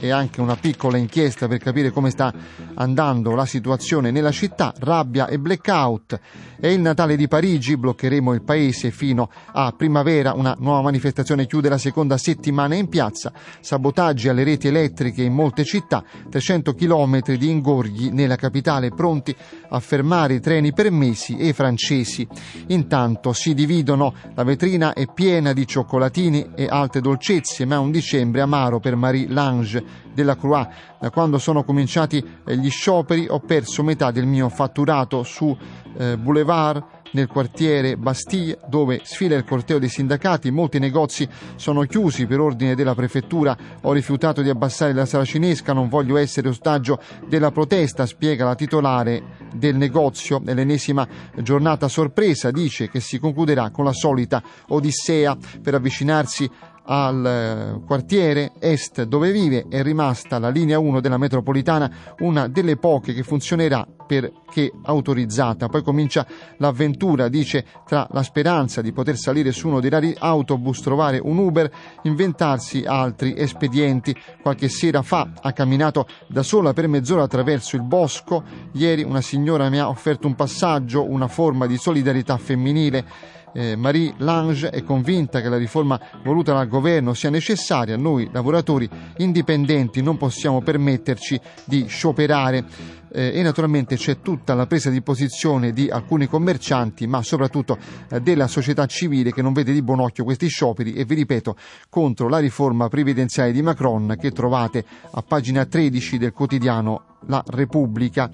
E 0.00 0.10
anche 0.10 0.40
una 0.40 0.56
piccola 0.56 0.96
inchiesta 0.96 1.46
per 1.46 1.58
capire 1.58 1.90
come 1.90 2.10
sta 2.10 2.32
andando 2.74 3.34
la 3.34 3.44
situazione 3.44 4.10
nella 4.10 4.32
città, 4.32 4.72
rabbia 4.78 5.28
e 5.28 5.38
blackout. 5.38 6.18
È 6.58 6.66
il 6.66 6.80
Natale 6.80 7.16
di 7.16 7.28
Parigi, 7.28 7.76
bloccheremo 7.76 8.32
il 8.32 8.42
paese 8.42 8.90
fino 8.90 9.30
a 9.52 9.72
primavera, 9.72 10.32
una 10.32 10.56
nuova 10.58 10.82
manifestazione 10.82 11.46
chiude 11.46 11.68
la 11.68 11.78
seconda 11.78 12.16
settimana 12.16 12.74
in 12.74 12.88
piazza, 12.88 13.32
sabotaggi 13.60 14.28
alle 14.28 14.44
reti 14.44 14.68
elettriche 14.68 15.22
in 15.22 15.32
molte 15.32 15.64
città, 15.64 16.02
300 16.28 16.74
km 16.74 17.20
di 17.36 17.50
ingorghi 17.50 18.10
nella 18.10 18.36
capitale 18.36 18.90
pronti 18.90 19.34
a 19.68 19.80
fermare 19.80 20.34
i 20.34 20.40
treni 20.40 20.72
per 20.72 20.90
mesi 20.90 21.36
e 21.36 21.48
i 21.48 21.52
francesi. 21.52 22.26
Intanto 22.68 23.32
si 23.32 23.54
dividono, 23.54 24.14
la 24.34 24.44
vetrina 24.44 24.92
è 24.92 25.06
piena 25.12 25.52
di 25.52 25.66
cioccolatini 25.66 26.50
e 26.54 26.66
altre 26.68 27.00
dolcezze, 27.00 27.64
ma 27.64 27.76
è 27.76 27.78
un 27.78 27.90
dicembre 27.90 28.40
amaro 28.40 28.80
per 28.80 28.96
Marie 28.96 29.28
Lange 29.28 29.89
della 30.12 30.36
Croix. 30.36 30.66
Da 31.00 31.10
quando 31.10 31.38
sono 31.38 31.64
cominciati 31.64 32.22
gli 32.44 32.70
scioperi 32.70 33.26
ho 33.28 33.40
perso 33.40 33.82
metà 33.82 34.10
del 34.10 34.26
mio 34.26 34.48
fatturato 34.48 35.22
su 35.22 35.56
eh, 35.96 36.16
Boulevard 36.16 36.98
nel 37.12 37.26
quartiere 37.26 37.96
Bastille 37.96 38.58
dove 38.68 39.00
sfila 39.02 39.36
il 39.36 39.44
corteo 39.44 39.78
dei 39.78 39.88
sindacati, 39.88 40.50
molti 40.50 40.78
negozi 40.78 41.28
sono 41.56 41.82
chiusi 41.82 42.26
per 42.26 42.40
ordine 42.40 42.74
della 42.74 42.94
prefettura, 42.94 43.56
ho 43.82 43.92
rifiutato 43.92 44.42
di 44.42 44.48
abbassare 44.48 44.92
la 44.92 45.06
saracinesca, 45.06 45.72
non 45.72 45.88
voglio 45.88 46.16
essere 46.16 46.48
ostaggio 46.48 47.00
della 47.26 47.50
protesta, 47.50 48.06
spiega 48.06 48.44
la 48.44 48.54
titolare 48.54 49.38
del 49.54 49.76
negozio, 49.76 50.40
nell'ennesima 50.42 51.06
giornata 51.36 51.88
sorpresa 51.88 52.50
dice 52.50 52.88
che 52.88 53.00
si 53.00 53.18
concluderà 53.18 53.70
con 53.70 53.84
la 53.84 53.92
solita 53.92 54.42
odissea. 54.68 55.36
Per 55.60 55.74
avvicinarsi 55.74 56.48
al 56.92 57.24
eh, 57.24 57.86
quartiere 57.86 58.52
est 58.58 59.04
dove 59.04 59.30
vive 59.30 59.66
è 59.68 59.80
rimasta 59.80 60.40
la 60.40 60.48
linea 60.48 60.80
1 60.80 61.00
della 61.00 61.18
metropolitana, 61.18 61.90
una 62.18 62.48
delle 62.48 62.76
poche 62.76 63.14
che 63.14 63.22
funzionerà 63.22 63.86
perché 64.06 64.72
autorizzata. 64.82 65.68
Poi 65.68 65.84
comincia 65.84 66.26
l'avventura, 66.56 67.28
dice, 67.28 67.64
tra 67.86 68.08
la 68.10 68.24
speranza 68.24 68.82
di 68.82 68.90
poter 68.92 69.16
salire 69.16 69.52
su 69.52 69.68
uno 69.68 69.78
dei 69.78 69.88
rari 69.88 70.12
autobus, 70.18 70.80
trovare 70.80 71.20
un 71.22 71.38
Uber, 71.38 71.70
inventarsi 72.02 72.82
altri 72.84 73.36
espedienti. 73.36 74.12
Qualche 74.42 74.68
sera 74.68 75.02
fa 75.02 75.30
ha 75.40 75.52
camminato 75.52 76.08
da 76.26 76.42
sola 76.42 76.72
per 76.72 76.88
mezz'ora 76.88 77.22
attraverso 77.22 77.76
il 77.76 77.82
bosco. 77.82 78.42
Ieri 78.72 79.04
una 79.04 79.20
signora 79.20 79.70
mi 79.70 79.78
ha 79.78 79.88
offerto 79.88 80.26
un 80.26 80.34
passaggio, 80.34 81.08
una 81.08 81.28
forma 81.28 81.66
di 81.66 81.76
solidarietà 81.76 82.36
femminile 82.36 83.38
eh, 83.52 83.76
Marie 83.76 84.14
Lange 84.18 84.70
è 84.70 84.82
convinta 84.82 85.40
che 85.40 85.48
la 85.48 85.56
riforma 85.56 85.98
voluta 86.22 86.52
dal 86.52 86.68
governo 86.68 87.14
sia 87.14 87.30
necessaria. 87.30 87.96
Noi, 87.96 88.28
lavoratori 88.32 88.88
indipendenti, 89.18 90.02
non 90.02 90.16
possiamo 90.16 90.60
permetterci 90.60 91.40
di 91.64 91.86
scioperare. 91.86 92.64
Eh, 93.12 93.32
e 93.34 93.42
naturalmente 93.42 93.96
c'è 93.96 94.20
tutta 94.20 94.54
la 94.54 94.66
presa 94.66 94.88
di 94.88 95.02
posizione 95.02 95.72
di 95.72 95.88
alcuni 95.90 96.28
commercianti, 96.28 97.06
ma 97.06 97.22
soprattutto 97.22 97.76
eh, 98.08 98.20
della 98.20 98.46
società 98.46 98.86
civile 98.86 99.32
che 99.32 99.42
non 99.42 99.52
vede 99.52 99.72
di 99.72 99.82
buon 99.82 100.00
occhio 100.00 100.24
questi 100.24 100.48
scioperi 100.48 100.92
e 100.92 101.04
vi 101.04 101.16
ripeto 101.16 101.56
contro 101.88 102.28
la 102.28 102.38
riforma 102.38 102.88
previdenziale 102.88 103.52
di 103.52 103.62
Macron 103.62 104.16
che 104.18 104.30
trovate 104.30 104.84
a 105.10 105.22
pagina 105.22 105.64
13 105.64 106.18
del 106.18 106.32
quotidiano 106.32 107.16
La 107.26 107.42
Repubblica. 107.46 108.30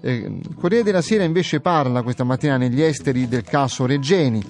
Eh, 0.00 0.40
Corriere 0.58 0.84
della 0.84 1.02
Sera 1.02 1.24
invece 1.24 1.60
parla 1.60 2.02
questa 2.02 2.24
mattina 2.24 2.56
negli 2.56 2.82
esteri 2.82 3.28
del 3.28 3.44
caso 3.44 3.86
Regeni. 3.86 4.44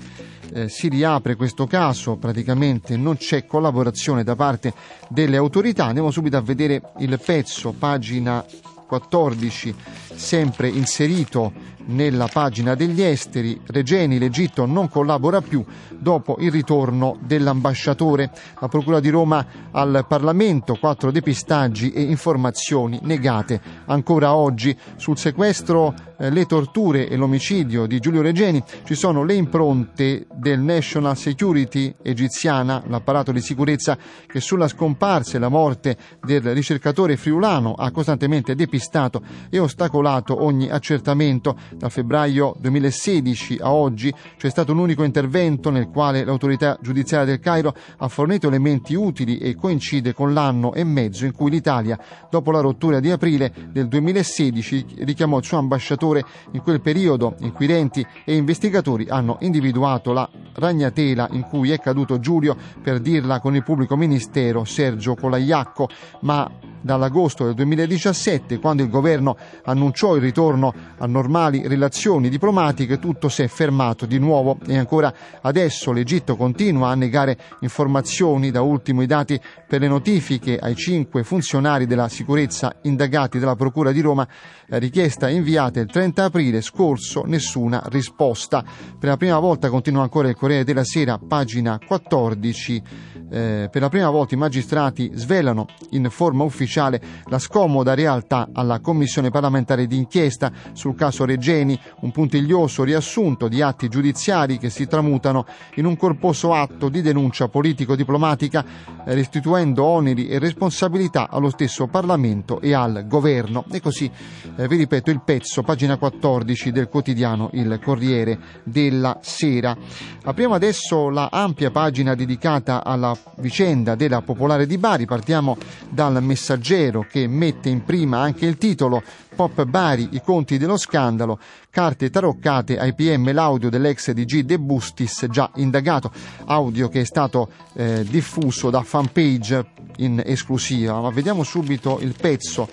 Eh, 0.51 0.69
si 0.69 0.89
riapre 0.89 1.37
questo 1.37 1.67
caso, 1.67 2.17
praticamente 2.17 2.97
non 2.97 3.17
c'è 3.17 3.45
collaborazione 3.45 4.25
da 4.25 4.35
parte 4.35 4.73
delle 5.09 5.37
autorità. 5.37 5.85
Andiamo 5.85 6.11
subito 6.11 6.37
a 6.37 6.41
vedere 6.41 6.83
il 6.99 7.21
pezzo, 7.25 7.73
pagina 7.73 8.45
14, 8.89 9.75
sempre 10.17 10.69
inserito 10.71 11.53
nella 11.89 12.29
pagina 12.33 12.75
degli 12.75 13.03
esteri. 13.03 13.61
Regeni, 13.67 14.19
l'Egitto 14.19 14.67
non 14.67 14.89
collabora 14.89 15.41
più 15.41 15.65
dopo 15.99 16.37
il 16.41 16.51
ritorno 16.51 17.19
dell'ambasciatore. 17.21 18.31
La 18.61 18.69
Procura 18.69 19.01
di 19.01 19.11
Roma 19.11 19.45
al 19.71 20.05
Parlamento, 20.09 20.77
quattro 20.77 21.11
depistaggi 21.11 21.93
e 21.93 22.03
informazioni 22.03 22.99
negate. 23.03 23.61
Ancora 23.87 24.35
oggi 24.35 24.77
sul 24.97 25.19
sequestro, 25.19 25.95
eh, 26.19 26.31
le 26.31 26.47
torture 26.47 27.09
e 27.09 27.17
l'omicidio 27.17 27.87
di 27.87 28.01
Giulio 28.01 28.23
Regeni 28.23 28.63
ci 28.85 28.95
sono 28.95 29.23
le 29.23 29.35
impronte 29.35 30.27
del 30.35 30.59
National 30.61 31.17
Security 31.17 31.95
egiziana, 32.03 32.83
l'apparato 32.87 33.31
di 33.33 33.41
sicurezza 33.41 33.97
che 34.27 34.41
sulla 34.41 34.69
scomparsa 34.69 35.37
e 35.37 35.41
la 35.41 35.49
morte 35.49 35.97
del 36.25 36.43
ricercatore 36.55 37.17
friulano 37.17 37.75
ha 37.75 37.91
costantemente 37.91 38.55
depistato 38.55 39.23
e 39.49 39.59
ostacolato 39.59 40.43
ogni 40.43 40.69
accertamento. 40.69 41.57
Dal 41.79 41.93
febbraio 41.93 42.57
2016 42.59 43.59
a 43.61 43.73
oggi 43.73 44.13
c'è 44.37 44.51
stato 44.51 44.73
un 44.73 44.79
unico 44.79 45.05
intervento 45.05 45.71
nel 45.71 45.89
quale 45.89 46.25
l'autorità 46.25 46.77
giudiziaria 46.83 47.25
del 47.25 47.39
Cairo 47.39 47.73
ha 47.99 48.09
fornito 48.09 48.49
elementi 48.49 48.95
utili 48.95 49.39
e 49.39 49.55
coincide 49.55 50.13
con 50.13 50.33
l'anno 50.33 50.75
e 50.75 50.83
mezzo 50.83 51.25
in 51.25 51.33
cui 51.33 51.53
l'Italia, 51.53 51.97
dopo 52.29 52.51
la 52.51 52.59
rottura 52.59 52.99
di 52.99 53.13
aprile 53.13 53.53
del 53.71 53.87
2016, 53.87 54.87
richiamò 55.05 55.39
il 55.39 55.45
suo 55.45 55.59
ambasciatore. 55.59 56.25
In 56.51 56.63
quel 56.63 56.81
periodo 56.81 57.37
inquirenti 57.43 58.05
e 58.25 58.35
investigatori 58.35 59.07
hanno 59.09 59.37
individuato 59.43 60.13
la 60.13 60.29
ragnatela 60.55 61.29
in 61.31 61.43
cui 61.43 61.71
è 61.71 61.79
caduto 61.79 62.19
Giulio, 62.19 62.57
per 62.83 62.99
dirla 62.99 63.39
con 63.39 63.55
il 63.55 63.63
pubblico 63.63 63.95
ministero 63.95 64.65
Sergio 64.65 65.15
Colaiacco, 65.15 65.89
ma 66.23 66.51
dall'agosto 66.81 67.45
del 67.45 67.55
2017, 67.55 68.59
quando 68.59 68.83
il 68.83 68.89
governo 68.89 69.37
annunciò 69.65 70.15
il 70.15 70.23
ritorno 70.23 70.73
a 70.99 71.07
normali 71.07 71.67
relazioni 71.67 72.29
diplomatiche, 72.29 72.99
tutto 72.99 73.29
si 73.29 73.43
è 73.43 73.49
fermato 73.49 74.07
di 74.07 74.19
nuovo 74.19 74.59
e 74.67 74.79
ancora 74.79 75.13
adesso 75.41 75.93
l'Egitto 75.93 76.37
continua 76.37 76.91
a 76.91 76.95
negare 76.95 77.37
informazioni, 77.61 78.51
da 78.51 78.61
ultimo 78.63 79.03
i 79.03 79.07
dati 79.07 79.41
per 79.67 79.81
le 79.81 79.89
notifiche 79.89 80.59
ai 80.59 80.77
cinque 80.77 81.25
funzionari 81.25 81.87
della 81.87 82.09
sicurezza 82.09 82.75
indagati 82.83 83.39
dalla 83.39 83.57
Procura 83.57 83.93
di 83.93 84.01
Roma, 84.01 84.27
richiesta 84.69 85.29
inviata 85.29 85.81
il 85.81 85.91
30 85.91 86.25
aprile 86.25 86.61
scorso, 86.61 87.25
nessuna 87.25 87.83
risposta. 87.87 88.65
Per 88.99 89.09
la 89.09 89.17
prima 89.17 89.39
volta, 89.39 89.69
continua 89.69 90.03
ancora 90.03 90.29
il 90.29 90.37
Corriere 90.37 90.65
della 90.65 90.85
Sera, 90.85 91.19
pagina 91.19 91.79
14, 91.85 92.83
eh, 93.31 93.69
per 93.71 93.83
la 93.83 93.89
prima 93.89 94.11
volta 94.11 94.35
i 94.35 94.39
magistrati 94.39 95.11
svelano 95.15 95.67
in 95.91 96.09
forma 96.11 96.45
ufficiale 96.45 96.67
la 96.77 97.39
scomoda 97.39 97.95
realtà 97.95 98.49
alla 98.53 98.81
Commissione 98.81 99.31
parlamentare 99.31 99.87
d'inchiesta 99.87 100.53
sul 100.73 100.95
caso 100.95 101.25
Regeni, 101.25 101.79
un 102.01 102.13
puntiglioso 102.13 102.85
riassunto 102.85 103.49
di 103.49 103.63
atti 103.63 103.89
giudiziari 103.89 104.59
che 104.59 104.71
si 104.71 104.87
tramutano 104.87 105.47
in 105.77 105.87
un 105.87 105.97
corposo 105.97 106.53
atto 106.53 106.89
di 106.89 107.01
denuncia 107.01 107.49
politico-diplomatica, 107.49 108.65
eh, 109.05 109.15
restituendo 109.15 109.85
oneri 109.85 110.29
e 110.29 110.39
responsabilità 110.39 111.29
allo 111.31 111.51
stesso 111.51 111.87
Parlamento 111.87 112.61
e 112.61 112.75
al 112.75 113.07
Governo. 113.07 113.65
E 113.71 113.81
così, 113.81 114.11
eh, 114.57 114.69
vi 114.69 114.77
ripeto, 114.77 115.11
il 115.11 115.23
pezzo, 115.25 115.63
pagina 115.63 115.97
14 115.97 116.71
del 116.71 116.89
quotidiano 116.89 117.51
Il 117.53 117.81
Corriere 117.83 118.39
della 118.65 119.19
Sera. 119.23 119.77
Apriamo 120.25 120.55
adesso 120.55 121.09
la 121.09 121.29
ampia 121.33 121.71
pagina 121.71 122.15
dedicata 122.15 122.85
alla 122.85 123.17
vicenda 123.37 123.95
della 123.95 124.21
Popolare 124.21 124.67
di 124.67 124.79
Bari. 124.79 125.07
Partiamo 125.07 125.57
dal 125.89 126.23
messaggero 126.59 127.07
che 127.09 127.27
mette 127.27 127.69
in 127.69 127.85
prima 127.85 128.19
anche 128.19 128.45
il 128.45 128.59
titolo. 128.59 129.03
Pop 129.35 129.65
Bari, 129.65 130.09
i 130.13 130.21
conti 130.21 130.59
dello 130.59 130.77
scandalo, 130.77 131.39
carte 131.71 132.11
taroccate 132.11 132.77
ai 132.77 132.93
PM 132.93 133.33
l'audio 133.33 133.71
dell'ex 133.71 134.11
DG 134.11 134.41
De 134.41 134.59
Bustis 134.59 135.27
già 135.31 135.49
indagato, 135.57 136.11
audio 136.47 136.89
che 136.89 137.03
è 137.03 137.05
stato 137.05 137.49
eh, 137.75 138.05
diffuso 138.05 138.69
da 138.69 138.83
fanpage 138.83 139.67
in 139.99 140.21
esclusiva. 140.25 141.01
Ma 141.01 141.11
vediamo 141.11 141.45
subito 141.45 142.01
il 142.01 142.15
pezzo 142.21 142.69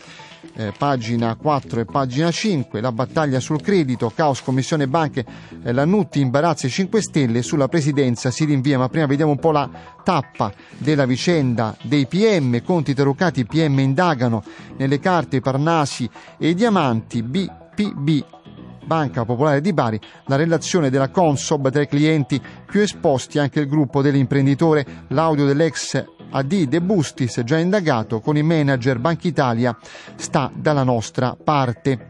eh, 0.54 0.74
pagina 0.78 1.36
4 1.36 1.82
e 1.82 1.86
pagina 1.86 2.32
5, 2.32 2.82
la 2.82 2.92
battaglia 2.92 3.40
sul 3.40 3.62
credito, 3.62 4.12
caos 4.14 4.42
commissione 4.42 4.88
banche, 4.88 5.26
eh, 5.64 5.72
Lannutti 5.72 6.20
imbarazzi 6.20 6.70
5 6.70 7.02
Stelle, 7.02 7.42
sulla 7.42 7.68
presidenza 7.68 8.32
si 8.32 8.46
rinvia, 8.46 8.78
ma 8.78 8.90
prima 8.90 9.06
vediamo 9.06 9.32
un 9.32 9.40
po' 9.40 9.52
la 9.52 9.70
tappa 10.04 10.54
della 10.78 11.06
vicenda 11.06 11.76
dei 11.82 12.08
PM, 12.08 12.62
conti 12.64 12.94
taroccati, 12.94 13.46
PM 13.46 13.80
indagano 13.80 14.44
nelle 14.78 15.00
carte 15.00 15.40
Parnasi 15.42 16.10
e 16.38 16.54
Diamanti, 16.54 17.24
BPB 17.24 18.24
Banca 18.86 19.26
Popolare 19.26 19.62
di 19.62 19.74
Bari, 19.74 20.00
la 20.26 20.36
relazione 20.36 20.90
della 20.90 21.10
Consob 21.10 21.72
tra 21.72 21.82
i 21.82 21.88
clienti 21.88 22.40
più 22.66 22.82
esposti 22.82 23.40
anche 23.40 23.60
il 23.60 23.68
gruppo 23.68 24.02
dell'imprenditore, 24.02 24.86
l'audio 25.08 25.46
dell'ex 25.46 26.14
AD 26.30 26.64
De 26.64 26.82
Bustis 26.82 27.42
già 27.44 27.58
indagato 27.58 28.20
con 28.20 28.38
i 28.38 28.44
manager 28.44 29.00
Banca 29.00 29.28
Italia 29.28 29.78
sta 30.16 30.52
dalla 30.54 30.84
nostra 30.84 31.36
parte. 31.42 32.10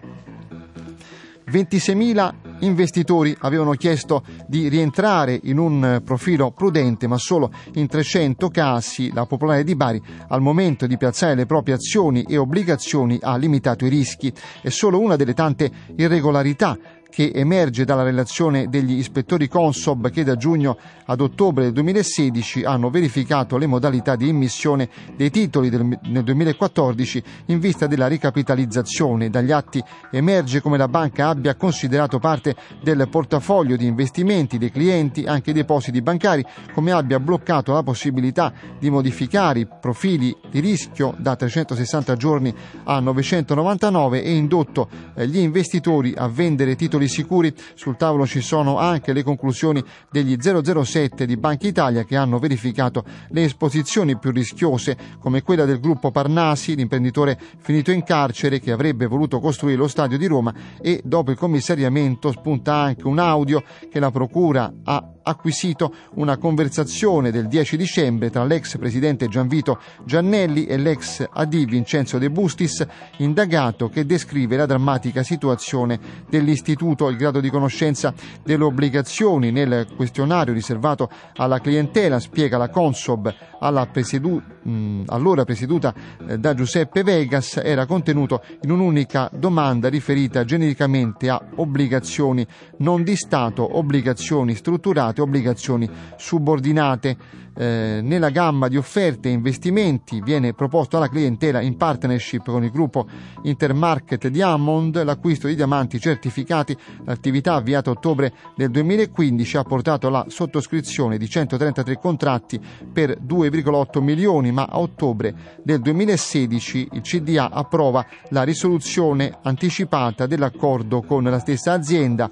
26.000 1.47 2.33
investitori 2.59 3.35
avevano 3.41 3.73
chiesto 3.73 4.23
di 4.47 4.67
rientrare 4.67 5.39
in 5.43 5.59
un 5.59 6.01
profilo 6.03 6.51
prudente, 6.51 7.07
ma 7.07 7.17
solo 7.17 7.51
in 7.73 7.87
300 7.87 8.49
casi 8.49 9.11
la 9.13 9.25
Popolare 9.25 9.63
di 9.63 9.75
Bari 9.75 10.01
al 10.29 10.41
momento 10.41 10.87
di 10.87 10.97
piazzare 10.97 11.35
le 11.35 11.45
proprie 11.45 11.75
azioni 11.75 12.23
e 12.23 12.37
obbligazioni 12.37 13.19
ha 13.21 13.35
limitato 13.37 13.85
i 13.85 13.89
rischi. 13.89 14.33
È 14.61 14.69
solo 14.69 14.99
una 14.99 15.15
delle 15.15 15.33
tante 15.33 15.71
irregolarità 15.95 16.77
che 17.09 17.31
emerge 17.33 17.85
dalla 17.85 18.03
relazione 18.03 18.67
degli 18.67 18.97
ispettori 18.97 19.47
Consob 19.47 20.09
che 20.09 20.23
da 20.23 20.35
giugno 20.35 20.77
ad 21.05 21.21
ottobre 21.21 21.63
del 21.63 21.73
2016 21.73 22.63
hanno 22.63 22.89
verificato 22.89 23.57
le 23.57 23.67
modalità 23.67 24.15
di 24.15 24.27
emissione 24.27 24.89
dei 25.15 25.29
titoli 25.29 25.69
del, 25.69 25.97
nel 26.03 26.23
2014 26.23 27.23
in 27.45 27.59
vista 27.59 27.87
della 27.87 28.07
ricapitalizzazione. 28.07 29.29
Dagli 29.29 29.51
atti 29.51 29.81
emerge 30.11 30.61
come 30.61 30.77
la 30.77 30.87
banca 30.87 31.29
abbia 31.29 31.55
considerato 31.55 32.19
parte 32.19 32.55
del 32.83 33.07
portafoglio 33.09 33.75
di 33.75 33.85
investimenti 33.85 34.57
dei 34.57 34.71
clienti 34.71 35.23
anche 35.23 35.51
i 35.51 35.53
depositi 35.53 36.01
bancari, 36.01 36.45
come 36.73 36.91
abbia 36.91 37.19
bloccato 37.19 37.71
la 37.71 37.83
possibilità 37.83 38.51
di 38.77 38.89
modificare 38.89 39.59
i 39.59 39.67
profili 39.79 40.35
di 40.49 40.59
rischio 40.59 41.13
da 41.17 41.35
360 41.35 42.15
giorni 42.15 42.53
a 42.83 42.99
999 42.99 44.21
e 44.21 44.35
indotto 44.35 44.89
eh, 45.15 45.27
gli 45.27 45.37
investitori 45.37 46.13
a 46.15 46.27
vendere 46.27 46.75
titoli 46.75 46.94
titoli 46.95 47.07
sicuri. 47.07 47.53
Sul 47.75 47.97
tavolo 47.97 48.25
ci 48.25 48.41
sono 48.41 48.77
anche 48.77 49.13
le 49.13 49.23
conclusioni 49.23 49.83
degli 50.09 50.37
007 50.39 51.25
di 51.25 51.37
Banca 51.37 51.67
Italia 51.67 52.03
che 52.03 52.15
hanno 52.15 52.39
verificato 52.39 53.03
le 53.29 53.43
esposizioni 53.43 54.17
più 54.17 54.31
rischiose 54.31 54.97
come 55.19 55.41
quella 55.41 55.65
del 55.65 55.79
gruppo 55.79 56.11
Parnasi, 56.11 56.75
l'imprenditore 56.75 57.39
finito 57.59 57.91
in 57.91 58.03
carcere 58.03 58.59
che 58.59 58.71
avrebbe 58.71 59.05
voluto 59.07 59.39
costruire 59.39 59.77
lo 59.77 59.87
stadio 59.87 60.17
di 60.17 60.27
Roma 60.27 60.53
e 60.81 61.01
dopo 61.03 61.31
il 61.31 61.37
commissariamento 61.37 62.31
spunta 62.31 62.73
anche 62.75 63.07
un 63.07 63.19
audio 63.19 63.63
che 63.89 63.99
la 63.99 64.11
procura 64.11 64.71
ha 64.83 65.14
acquisito 65.25 65.93
una 66.15 66.37
conversazione 66.37 67.31
del 67.31 67.47
10 67.47 67.77
dicembre 67.77 68.29
tra 68.29 68.43
l'ex 68.43 68.77
presidente 68.77 69.27
Gianvito 69.27 69.79
Giannelli 70.03 70.65
e 70.65 70.77
l'ex 70.77 71.25
AD 71.29 71.65
Vincenzo 71.65 72.17
De 72.17 72.29
Bustis, 72.29 72.85
indagato 73.17 73.89
che 73.89 74.05
descrive 74.05 74.55
la 74.55 74.65
drammatica 74.65 75.23
situazione 75.23 75.99
dell'istituto, 76.29 77.09
il 77.09 77.17
grado 77.17 77.39
di 77.39 77.49
conoscenza 77.49 78.13
delle 78.43 78.63
obbligazioni 78.63 79.51
nel 79.51 79.87
questionario 79.95 80.53
riservato 80.53 81.09
alla 81.35 81.59
clientela, 81.59 82.19
spiega 82.19 82.57
la 82.57 82.69
Consob 82.69 83.33
alla 83.59 83.87
mh, 83.91 85.03
allora 85.07 85.43
presieduta 85.43 85.93
eh, 86.27 86.37
da 86.37 86.53
Giuseppe 86.53 87.03
Vegas, 87.03 87.59
era 87.63 87.85
contenuto 87.85 88.43
in 88.61 88.71
un'unica 88.71 89.29
domanda 89.33 89.89
riferita 89.89 90.45
genericamente 90.45 91.29
a 91.29 91.41
obbligazioni 91.55 92.45
non 92.77 93.03
di 93.03 93.15
Stato, 93.15 93.77
obbligazioni 93.77 94.53
strutturate 94.55 95.14
state 95.15 95.21
obbligazioni 95.21 95.89
subordinate. 96.17 97.43
Eh, 97.57 98.01
nella 98.03 98.31
gamma 98.31 98.67
di 98.67 98.75
offerte 98.75 99.29
e 99.29 99.31
investimenti 99.31 100.21
viene 100.21 100.51
proposto 100.51 100.97
alla 100.97 101.07
clientela 101.07 101.61
in 101.61 101.77
partnership 101.77 102.43
con 102.43 102.65
il 102.65 102.69
gruppo 102.69 103.07
Intermarket 103.43 104.27
Diamond 104.27 105.01
l'acquisto 105.05 105.47
di 105.47 105.55
diamanti 105.55 105.97
certificati. 105.97 106.75
L'attività 107.05 107.53
avviata 107.53 107.89
a 107.89 107.93
ottobre 107.93 108.33
del 108.57 108.69
2015 108.71 109.55
ha 109.55 109.63
portato 109.63 110.07
alla 110.07 110.25
sottoscrizione 110.27 111.17
di 111.17 111.29
133 111.29 111.97
contratti 111.97 112.59
per 112.91 113.19
2,8 113.25 114.01
milioni, 114.01 114.51
ma 114.51 114.67
a 114.69 114.79
ottobre 114.79 115.33
del 115.63 115.79
2016 115.79 116.89
il 116.91 117.01
CDA 117.01 117.51
approva 117.51 118.05
la 118.31 118.43
risoluzione 118.43 119.31
anticipata 119.43 120.25
dell'accordo 120.25 121.01
con 121.03 121.23
la 121.23 121.39
stessa 121.39 121.71
azienda 121.71 122.29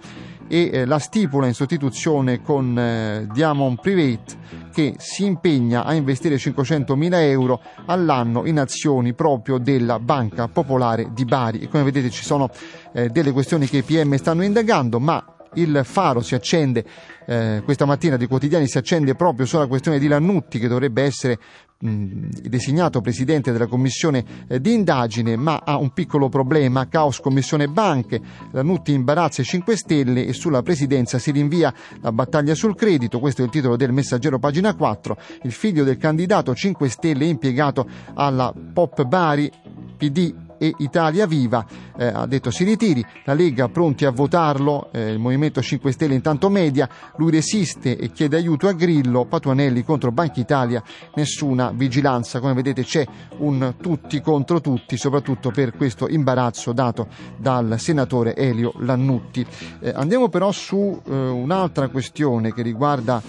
e 0.48 0.70
eh, 0.72 0.86
la 0.86 1.00
stipula 1.00 1.48
in 1.48 1.54
sostituzione 1.54 2.42
con 2.42 2.78
eh, 2.78 3.28
Diamond 3.32 3.80
Private 3.80 4.42
che 4.74 4.96
si 4.98 5.26
impegna 5.26 5.84
a 5.84 5.94
investire 5.94 6.36
500.000 6.36 7.14
euro 7.14 7.62
all'anno 7.86 8.46
in 8.46 8.60
azioni 8.60 9.14
proprio 9.14 9.58
della 9.58 10.00
Banca 10.00 10.48
Popolare 10.48 11.10
di 11.14 11.26
Bari. 11.26 11.60
E 11.60 11.68
come 11.68 11.84
vedete 11.84 12.10
ci 12.10 12.24
sono 12.24 12.50
eh, 12.94 13.10
delle 13.10 13.32
questioni 13.32 13.68
che 13.68 13.78
i 13.78 13.84
PM 13.84 14.16
stanno 14.16 14.44
indagando 14.44 15.00
ma 15.00 15.24
il 15.56 15.82
faro 15.84 16.22
si 16.22 16.34
accende 16.34 16.84
eh, 17.26 17.62
questa 17.64 17.86
mattina 17.86 18.18
dei 18.18 18.28
quotidiani 18.28 18.68
si 18.68 18.78
accende 18.78 19.16
proprio 19.16 19.46
sulla 19.46 19.68
questione 19.68 20.00
di 20.00 20.08
Lannutti 20.08 20.60
che 20.60 20.68
dovrebbe 20.68 21.04
essere 21.04 21.40
designato 21.84 23.02
presidente 23.02 23.52
della 23.52 23.68
commissione 23.68 24.24
eh, 24.48 24.62
di 24.62 24.74
indagine, 24.74 25.36
ma 25.36 25.62
ha 25.64 25.78
un 25.78 25.92
piccolo 25.92 26.30
problema, 26.30 26.88
caos 26.88 27.20
commissione 27.20 27.68
banche, 27.68 28.22
Lannutti 28.52 28.94
imbarazza 28.94 29.42
i 29.42 29.46
5 29.46 29.76
Stelle 29.76 30.26
e 30.26 30.34
sulla 30.34 30.62
presidenza 30.62 31.20
si 31.20 31.32
rinvia 31.32 31.74
la 32.02 32.12
battaglia 32.12 32.56
sul 32.56 32.76
credito, 32.76 33.20
questo 33.20 33.42
è 33.42 33.46
il 33.46 33.52
titolo 33.52 33.76
del 33.76 33.92
messaggero 33.92 34.40
pagina 34.40 34.74
4, 34.74 35.18
il 35.44 35.52
figlio 35.52 35.84
del 35.84 35.98
candidato 35.98 36.56
5 36.56 36.88
Stelle 36.88 37.26
impiegato 37.26 37.86
alla 38.14 38.54
Pop 38.74 39.04
Bari 39.04 39.52
PD 39.98 40.43
e 40.64 40.74
Italia 40.78 41.26
Viva 41.26 41.66
eh, 41.98 42.06
ha 42.06 42.26
detto 42.26 42.50
si 42.50 42.64
ritiri, 42.64 43.06
la 43.26 43.34
Lega 43.34 43.68
pronti 43.68 44.06
a 44.06 44.12
votarlo, 44.12 44.88
eh, 44.94 45.10
il 45.10 45.20
Movimento 45.20 45.62
5 45.62 45.92
Stelle 45.92 46.14
intanto 46.14 46.50
media, 46.50 46.88
lui 47.18 47.32
resiste 47.32 47.98
e 47.98 48.14
chiede 48.14 48.38
aiuto 48.38 48.70
a 48.70 48.72
Grillo, 48.72 49.26
Patuanelli 49.26 49.84
contro 49.84 50.14
Banca 50.14 50.40
Italia, 50.40 50.82
nessuna 51.16 51.72
vigilanza, 51.72 52.40
come 52.40 52.54
vedete 52.54 52.84
c'è 52.84 53.06
un 53.40 53.76
tutti 53.82 54.22
contro 54.22 54.62
tutti, 54.62 54.96
soprattutto 54.96 55.52
per 55.52 55.76
questo 55.76 56.08
imbarazzo 56.08 56.72
dato 56.72 57.08
dal 57.36 57.76
senatore 57.78 58.34
Elio 58.34 58.72
Lannutti. 58.78 59.46
Eh, 59.82 59.92
andiamo 59.94 60.30
però 60.30 60.54
su 60.54 61.02
eh, 61.06 61.12
un'altra 61.12 61.90
questione 61.90 62.54
che 62.54 62.62
riguarda 62.62 63.22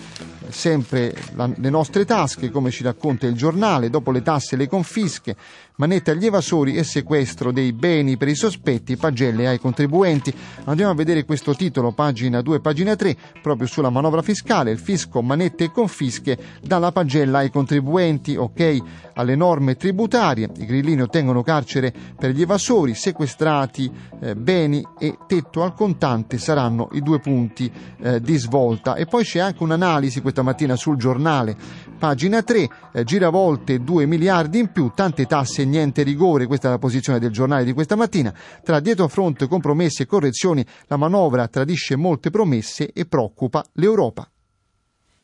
sempre 0.51 1.15
la, 1.35 1.51
le 1.55 1.71
nostre 1.71 2.05
tasche, 2.05 2.51
come 2.51 2.71
ci 2.71 2.83
racconta 2.83 3.27
il 3.27 3.35
giornale, 3.35 3.91
dopo 3.91 4.11
le 4.11 4.23
tasse 4.23 4.55
e 4.55 4.59
le 4.59 4.69
confische, 4.69 5.37
manette 5.77 6.13
agli 6.13 6.27
evasori 6.27 6.77
e 6.77 6.85
sequestro 6.85 7.53
dei 7.53 7.73
beni 7.73 8.17
per 8.17 8.29
i 8.29 8.35
sospetti, 8.35 8.97
pagelle 8.97 9.47
ai 9.47 9.59
contribuenti. 9.59 10.33
Andiamo 10.65 10.93
a 10.93 10.95
vedere 10.95 11.25
questo 11.25 11.55
titolo, 11.55 11.93
pagina 11.93 12.41
2, 12.41 12.61
pagina 12.61 12.95
3, 12.97 13.17
proprio 13.43 13.67
sulla 13.67 13.91
manovra 13.91 14.23
fiscale, 14.23 14.71
il 14.71 14.79
fisco, 14.79 15.23
manette 15.23 15.65
e 15.65 15.71
confische 15.71 16.39
dalla 16.63 16.93
pagella 16.93 17.39
ai 17.39 17.51
contribuenti, 17.51 18.37
ok 18.37 18.79
alle 19.15 19.35
norme 19.35 19.77
tributarie, 19.77 20.51
i 20.59 20.67
grillini 20.67 21.03
ottengono 21.03 21.43
carcere 21.43 21.93
per 22.17 22.31
gli 22.31 22.43
evasori, 22.43 22.95
sequestrati 22.95 23.91
eh, 24.21 24.35
beni 24.35 24.87
e 24.99 25.19
tetto 25.27 25.63
al 25.63 25.75
contante 25.75 26.39
saranno 26.39 26.89
i 26.93 27.03
due 27.03 27.21
punti 27.21 27.71
eh, 28.01 28.21
di 28.21 28.37
svolta. 28.37 28.95
E 28.95 29.07
poi 29.07 29.25
c'è 29.25 29.41
anche 29.41 29.63
un'analisi 29.63 30.21
questa 30.21 30.43
mattina 30.43 30.77
sul 30.77 30.97
giornale, 30.97 31.57
pagina 31.99 32.43
3, 32.43 32.69
eh, 32.93 33.05
giravolte 33.05 33.83
2 33.83 34.07
miliardi 34.07 34.59
in 34.59 34.73
più, 34.73 34.93
tante 34.95 35.27
tasse 35.27 35.63
e 35.63 35.65
niente 35.65 36.03
rigore, 36.03 36.47
questa 36.47 36.69
è 36.69 36.71
la 36.71 36.79
posizione 36.79 37.19
del 37.19 37.31
giornale 37.31 37.65
di 37.65 37.73
questa 37.73 37.97
mattina, 37.97 38.35
tra 38.63 38.81
dietro 38.81 39.09
front 39.09 39.47
compromessi 39.49 40.03
e 40.03 40.07
correzioni 40.07 40.65
la 40.87 40.97
manovra 40.97 41.49
tradisce 41.49 41.97
molte 41.97 42.31
promesse 42.31 42.91
e 42.93 43.07
preoccupa 43.07 43.65
l'Europa. 43.75 44.29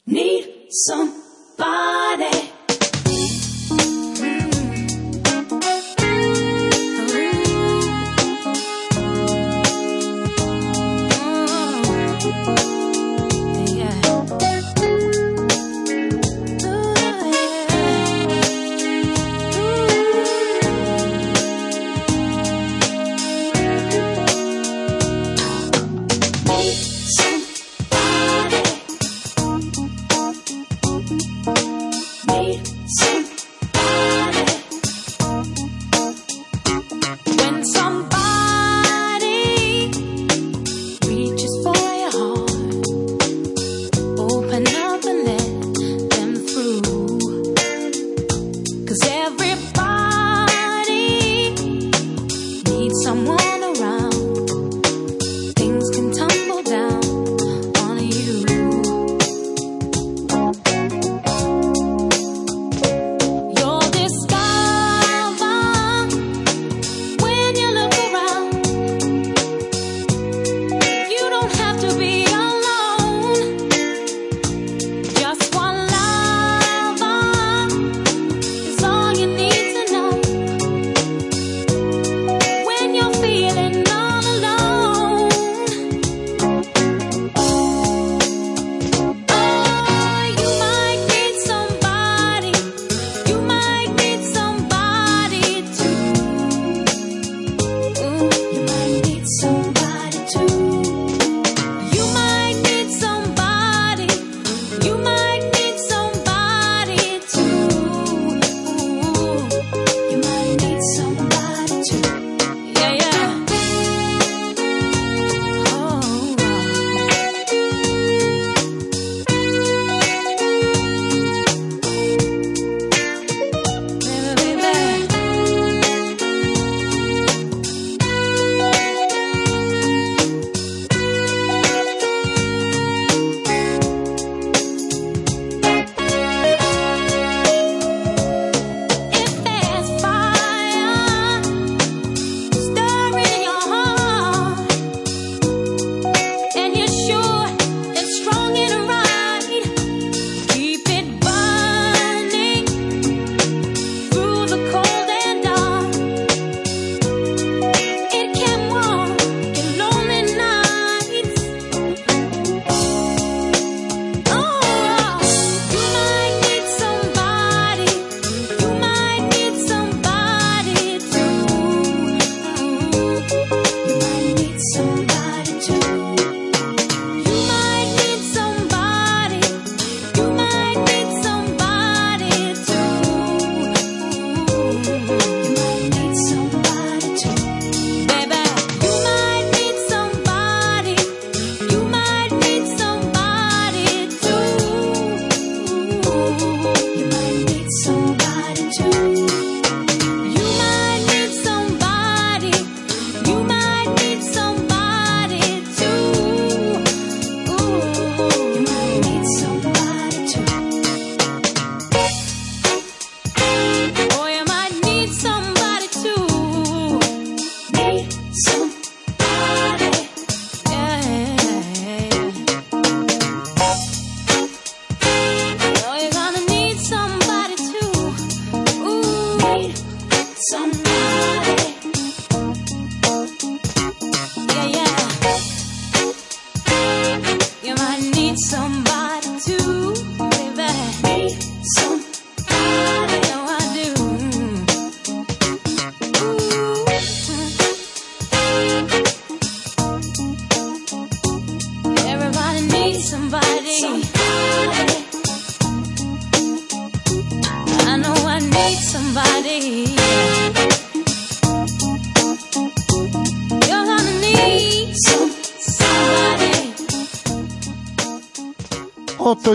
Need. 0.05 0.61
Somebody. 0.73 2.40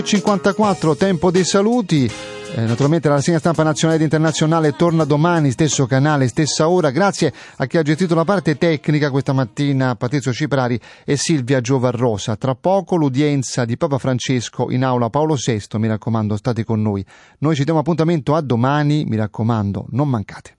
8.54, 0.06 0.96
tempo 0.96 1.32
dei 1.32 1.42
saluti. 1.42 2.08
Eh, 2.54 2.60
naturalmente 2.64 3.08
la 3.08 3.16
rassegna 3.16 3.40
stampa 3.40 3.64
nazionale 3.64 3.98
ed 3.98 4.04
internazionale 4.04 4.76
torna 4.76 5.02
domani, 5.02 5.50
stesso 5.50 5.86
canale, 5.86 6.28
stessa 6.28 6.68
ora. 6.68 6.90
Grazie 6.90 7.32
a 7.56 7.66
chi 7.66 7.76
ha 7.76 7.82
gestito 7.82 8.14
la 8.14 8.22
parte 8.22 8.56
tecnica 8.56 9.10
questa 9.10 9.32
mattina, 9.32 9.96
Patrizio 9.96 10.32
Ciprari 10.32 10.78
e 11.04 11.16
Silvia 11.16 11.60
Giovarrosa. 11.60 12.36
Tra 12.36 12.54
poco 12.54 12.94
l'udienza 12.94 13.64
di 13.64 13.76
Papa 13.76 13.98
Francesco 13.98 14.70
in 14.70 14.84
aula 14.84 15.10
Paolo 15.10 15.34
VI, 15.34 15.66
mi 15.78 15.88
raccomando, 15.88 16.36
state 16.36 16.62
con 16.62 16.80
noi. 16.80 17.04
Noi 17.38 17.56
ci 17.56 17.64
diamo 17.64 17.80
appuntamento 17.80 18.36
a 18.36 18.40
domani, 18.40 19.04
mi 19.06 19.16
raccomando, 19.16 19.86
non 19.90 20.08
mancate. 20.08 20.56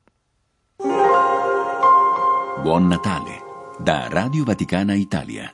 Buon 2.62 2.88
Natale 2.88 3.46
da 3.80 4.08
Radio 4.10 4.44
Vaticana 4.44 4.94
Italia. 4.94 5.54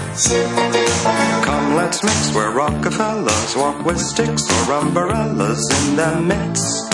Come, 0.23 1.73
let's 1.75 2.03
mix 2.03 2.33
where 2.35 2.51
Rockefellers 2.51 3.55
walk 3.55 3.83
with 3.83 3.99
sticks 3.99 4.43
or 4.51 4.73
umbrellas 4.73 5.67
in 5.81 5.95
their 5.95 6.21
midst. 6.21 6.91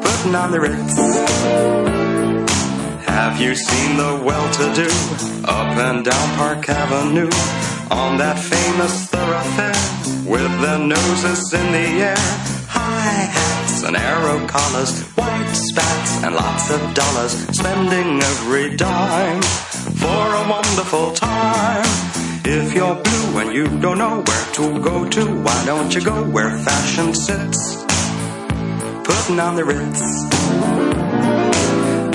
Putting 0.00 0.34
on 0.36 0.52
the 0.52 0.60
Ritz. 0.60 0.94
Have 3.04 3.40
you 3.40 3.56
seen 3.56 3.96
the 3.96 4.22
well-to-do 4.24 4.88
up 5.44 5.76
and 5.76 6.04
down 6.04 6.36
Park 6.36 6.68
Avenue 6.68 7.30
on 7.90 8.16
that 8.18 8.38
famous 8.38 9.06
thoroughfare 9.06 10.30
with 10.30 10.60
their 10.60 10.78
noses 10.78 11.52
in 11.52 11.72
the 11.72 11.88
air? 12.10 12.16
High 12.68 13.26
hats 13.26 13.82
and 13.82 13.96
arrow 13.96 14.46
collars, 14.46 15.02
white 15.16 15.52
spats 15.52 16.22
and 16.22 16.36
lots 16.36 16.70
of 16.70 16.94
dollars, 16.94 17.32
spending 17.58 18.22
every 18.22 18.76
dime 18.76 19.42
for 20.04 20.24
a 20.42 20.44
wonderful 20.56 21.12
time. 21.12 21.86
If 22.44 22.74
you're 22.74 22.96
blue 23.06 23.38
and 23.40 23.50
you 23.56 23.66
don't 23.80 23.98
know 23.98 24.22
where 24.28 24.46
to 24.58 24.64
go 24.90 25.08
to, 25.08 25.24
why 25.44 25.58
don't 25.64 25.94
you 25.94 26.02
go 26.04 26.16
where 26.34 26.52
fashion 26.58 27.14
sits? 27.14 27.60
Putting 29.08 29.40
on 29.40 29.54
the 29.56 29.64
Ritz. 29.72 30.02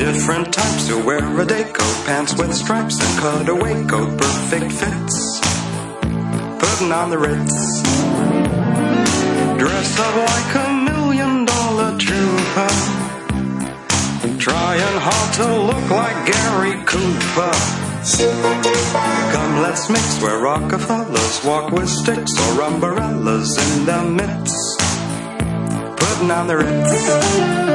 Different 0.05 0.53
types 0.53 0.87
who 0.87 1.03
wear 1.03 1.23
a 1.41 1.45
day 1.45 1.63
coat, 1.63 1.97
pants 2.05 2.33
with 2.37 2.53
stripes 2.53 2.97
and 3.05 3.13
cutaway 3.21 3.75
coat, 3.85 4.11
perfect 4.17 4.71
fits. 4.79 5.15
Putting 6.63 6.91
on 6.91 7.09
the 7.09 7.19
Ritz. 7.27 7.55
Dressed 9.61 9.99
up 10.05 10.15
like 10.31 10.51
a 10.63 10.67
million 10.89 11.45
dollar 11.45 11.97
trooper. 11.97 12.88
Trying 14.39 14.79
hard 15.01 15.33
to 15.33 15.47
look 15.63 15.89
like 15.89 16.15
Gary 16.25 16.81
Cooper. 16.85 17.51
Come, 19.33 19.61
let's 19.61 19.89
mix 19.89 20.21
where 20.21 20.39
Rockefellers 20.39 21.43
walk 21.43 21.71
with 21.73 21.89
sticks 21.89 22.31
or 22.39 22.61
umbrellas 22.61 23.57
in 23.57 23.85
their 23.85 24.05
midst. 24.05 24.79
Putting 25.97 26.31
on 26.31 26.47
the 26.47 26.55
Ritz. 26.55 27.68